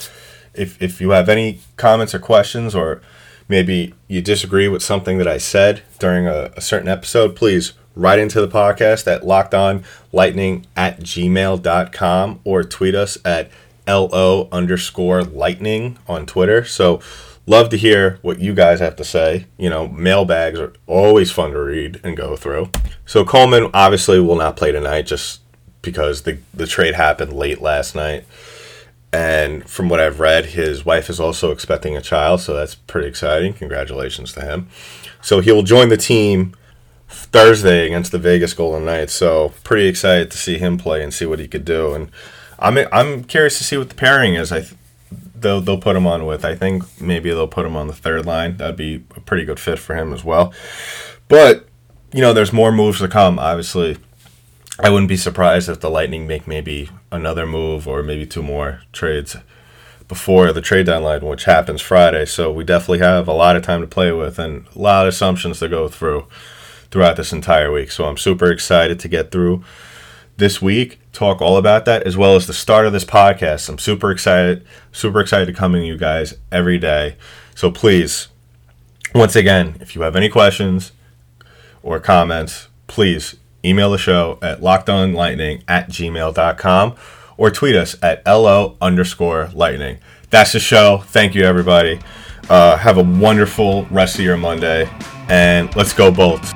if 0.53 0.81
if 0.81 1.01
you 1.01 1.11
have 1.11 1.29
any 1.29 1.59
comments 1.77 2.13
or 2.13 2.19
questions 2.19 2.75
or 2.75 3.01
maybe 3.47 3.93
you 4.07 4.21
disagree 4.21 4.67
with 4.67 4.81
something 4.81 5.17
that 5.17 5.27
I 5.27 5.37
said 5.37 5.83
during 5.99 6.27
a, 6.27 6.51
a 6.55 6.61
certain 6.61 6.87
episode, 6.87 7.35
please 7.35 7.73
write 7.95 8.19
into 8.19 8.39
the 8.39 8.47
podcast 8.47 9.07
at 9.07 9.23
lockedonlightning 9.23 10.65
at 10.75 10.99
gmail.com 11.01 12.39
or 12.43 12.63
tweet 12.63 12.95
us 12.95 13.17
at 13.25 13.51
lo 13.87 14.47
underscore 14.51 15.23
lightning 15.23 15.97
on 16.07 16.25
Twitter. 16.25 16.63
So 16.63 17.01
love 17.45 17.69
to 17.69 17.77
hear 17.77 18.19
what 18.21 18.39
you 18.39 18.53
guys 18.53 18.79
have 18.79 18.95
to 18.97 19.03
say. 19.03 19.47
You 19.57 19.69
know, 19.69 19.87
mailbags 19.87 20.59
are 20.59 20.73
always 20.87 21.31
fun 21.31 21.51
to 21.51 21.59
read 21.59 21.99
and 22.03 22.15
go 22.15 22.35
through. 22.35 22.69
So 23.05 23.25
Coleman 23.25 23.69
obviously 23.73 24.19
will 24.19 24.35
not 24.37 24.55
play 24.55 24.71
tonight 24.71 25.07
just 25.07 25.41
because 25.81 26.21
the, 26.21 26.39
the 26.53 26.67
trade 26.67 26.95
happened 26.95 27.33
late 27.33 27.61
last 27.61 27.95
night. 27.95 28.25
And 29.13 29.69
from 29.69 29.89
what 29.89 29.99
I've 29.99 30.19
read, 30.19 30.47
his 30.47 30.85
wife 30.85 31.09
is 31.09 31.19
also 31.19 31.51
expecting 31.51 31.97
a 31.97 32.01
child, 32.01 32.39
so 32.41 32.53
that's 32.53 32.75
pretty 32.75 33.07
exciting. 33.07 33.53
Congratulations 33.53 34.31
to 34.33 34.41
him. 34.41 34.69
So 35.21 35.41
he 35.41 35.51
will 35.51 35.63
join 35.63 35.89
the 35.89 35.97
team 35.97 36.55
Thursday 37.09 37.85
against 37.85 38.11
the 38.11 38.19
Vegas 38.19 38.53
Golden 38.53 38.85
Knights. 38.85 39.13
So 39.13 39.53
pretty 39.63 39.87
excited 39.87 40.31
to 40.31 40.37
see 40.37 40.57
him 40.57 40.77
play 40.77 41.03
and 41.03 41.13
see 41.13 41.25
what 41.25 41.39
he 41.39 41.47
could 41.47 41.65
do. 41.65 41.93
And 41.93 42.09
I'm 42.57 42.77
I'm 42.91 43.23
curious 43.25 43.57
to 43.57 43.63
see 43.63 43.77
what 43.77 43.89
the 43.89 43.95
pairing 43.95 44.35
is. 44.35 44.51
I 44.51 44.61
th- 44.61 44.75
they'll 45.35 45.61
they'll 45.61 45.77
put 45.77 45.95
him 45.95 46.07
on 46.07 46.25
with. 46.25 46.45
I 46.45 46.55
think 46.55 46.83
maybe 47.01 47.29
they'll 47.29 47.47
put 47.47 47.65
him 47.65 47.75
on 47.75 47.87
the 47.87 47.93
third 47.93 48.25
line. 48.25 48.57
That'd 48.57 48.77
be 48.77 49.03
a 49.15 49.19
pretty 49.19 49.43
good 49.45 49.59
fit 49.59 49.79
for 49.79 49.95
him 49.95 50.13
as 50.13 50.23
well. 50.23 50.53
But 51.27 51.67
you 52.13 52.21
know, 52.21 52.33
there's 52.33 52.53
more 52.53 52.71
moves 52.71 52.99
to 52.99 53.07
come. 53.07 53.39
Obviously, 53.39 53.97
I 54.83 54.89
wouldn't 54.89 55.09
be 55.09 55.17
surprised 55.17 55.69
if 55.69 55.79
the 55.79 55.91
Lightning 55.91 56.25
make 56.25 56.47
maybe 56.47 56.89
another 57.11 57.45
move 57.45 57.87
or 57.87 58.01
maybe 58.01 58.25
two 58.25 58.41
more 58.41 58.81
trades 58.91 59.37
before 60.07 60.51
the 60.51 60.59
trade 60.59 60.87
deadline, 60.87 61.23
which 61.23 61.43
happens 61.43 61.81
Friday. 61.81 62.25
So 62.25 62.51
we 62.51 62.63
definitely 62.63 62.99
have 62.99 63.27
a 63.27 63.33
lot 63.33 63.55
of 63.55 63.61
time 63.61 63.81
to 63.81 63.87
play 63.87 64.11
with 64.11 64.39
and 64.39 64.65
a 64.75 64.79
lot 64.79 65.05
of 65.05 65.13
assumptions 65.13 65.59
to 65.59 65.69
go 65.69 65.87
through 65.87 66.25
throughout 66.89 67.15
this 67.15 67.31
entire 67.31 67.71
week. 67.71 67.91
So 67.91 68.05
I'm 68.05 68.17
super 68.17 68.51
excited 68.51 68.99
to 69.01 69.07
get 69.07 69.31
through 69.31 69.63
this 70.37 70.63
week, 70.63 70.99
talk 71.13 71.41
all 71.41 71.57
about 71.57 71.85
that, 71.85 72.01
as 72.03 72.17
well 72.17 72.35
as 72.35 72.47
the 72.47 72.53
start 72.53 72.87
of 72.87 72.91
this 72.91 73.05
podcast. 73.05 73.69
I'm 73.69 73.77
super 73.77 74.09
excited, 74.09 74.65
super 74.91 75.21
excited 75.21 75.45
to 75.45 75.53
come 75.53 75.73
to 75.73 75.85
you 75.85 75.95
guys 75.95 76.33
every 76.51 76.79
day. 76.79 77.17
So 77.53 77.69
please, 77.69 78.29
once 79.13 79.35
again, 79.35 79.77
if 79.79 79.93
you 79.95 80.01
have 80.01 80.15
any 80.15 80.27
questions 80.27 80.91
or 81.83 81.99
comments, 81.99 82.67
please 82.87 83.35
email 83.63 83.91
the 83.91 83.97
show 83.97 84.37
at 84.41 84.61
lockedonlightning 84.61 85.63
at 85.67 85.89
gmail.com 85.89 86.95
or 87.37 87.51
tweet 87.51 87.75
us 87.75 87.95
at 88.03 88.25
lo 88.25 88.77
underscore 88.81 89.49
lightning. 89.53 89.97
That's 90.29 90.53
the 90.53 90.59
show. 90.59 90.99
Thank 91.07 91.35
you, 91.35 91.43
everybody. 91.43 91.99
Uh, 92.49 92.77
have 92.77 92.97
a 92.97 93.03
wonderful 93.03 93.85
rest 93.85 94.17
of 94.19 94.25
your 94.25 94.37
Monday, 94.37 94.89
and 95.29 95.73
let's 95.75 95.93
go 95.93 96.11
Bolts. 96.11 96.53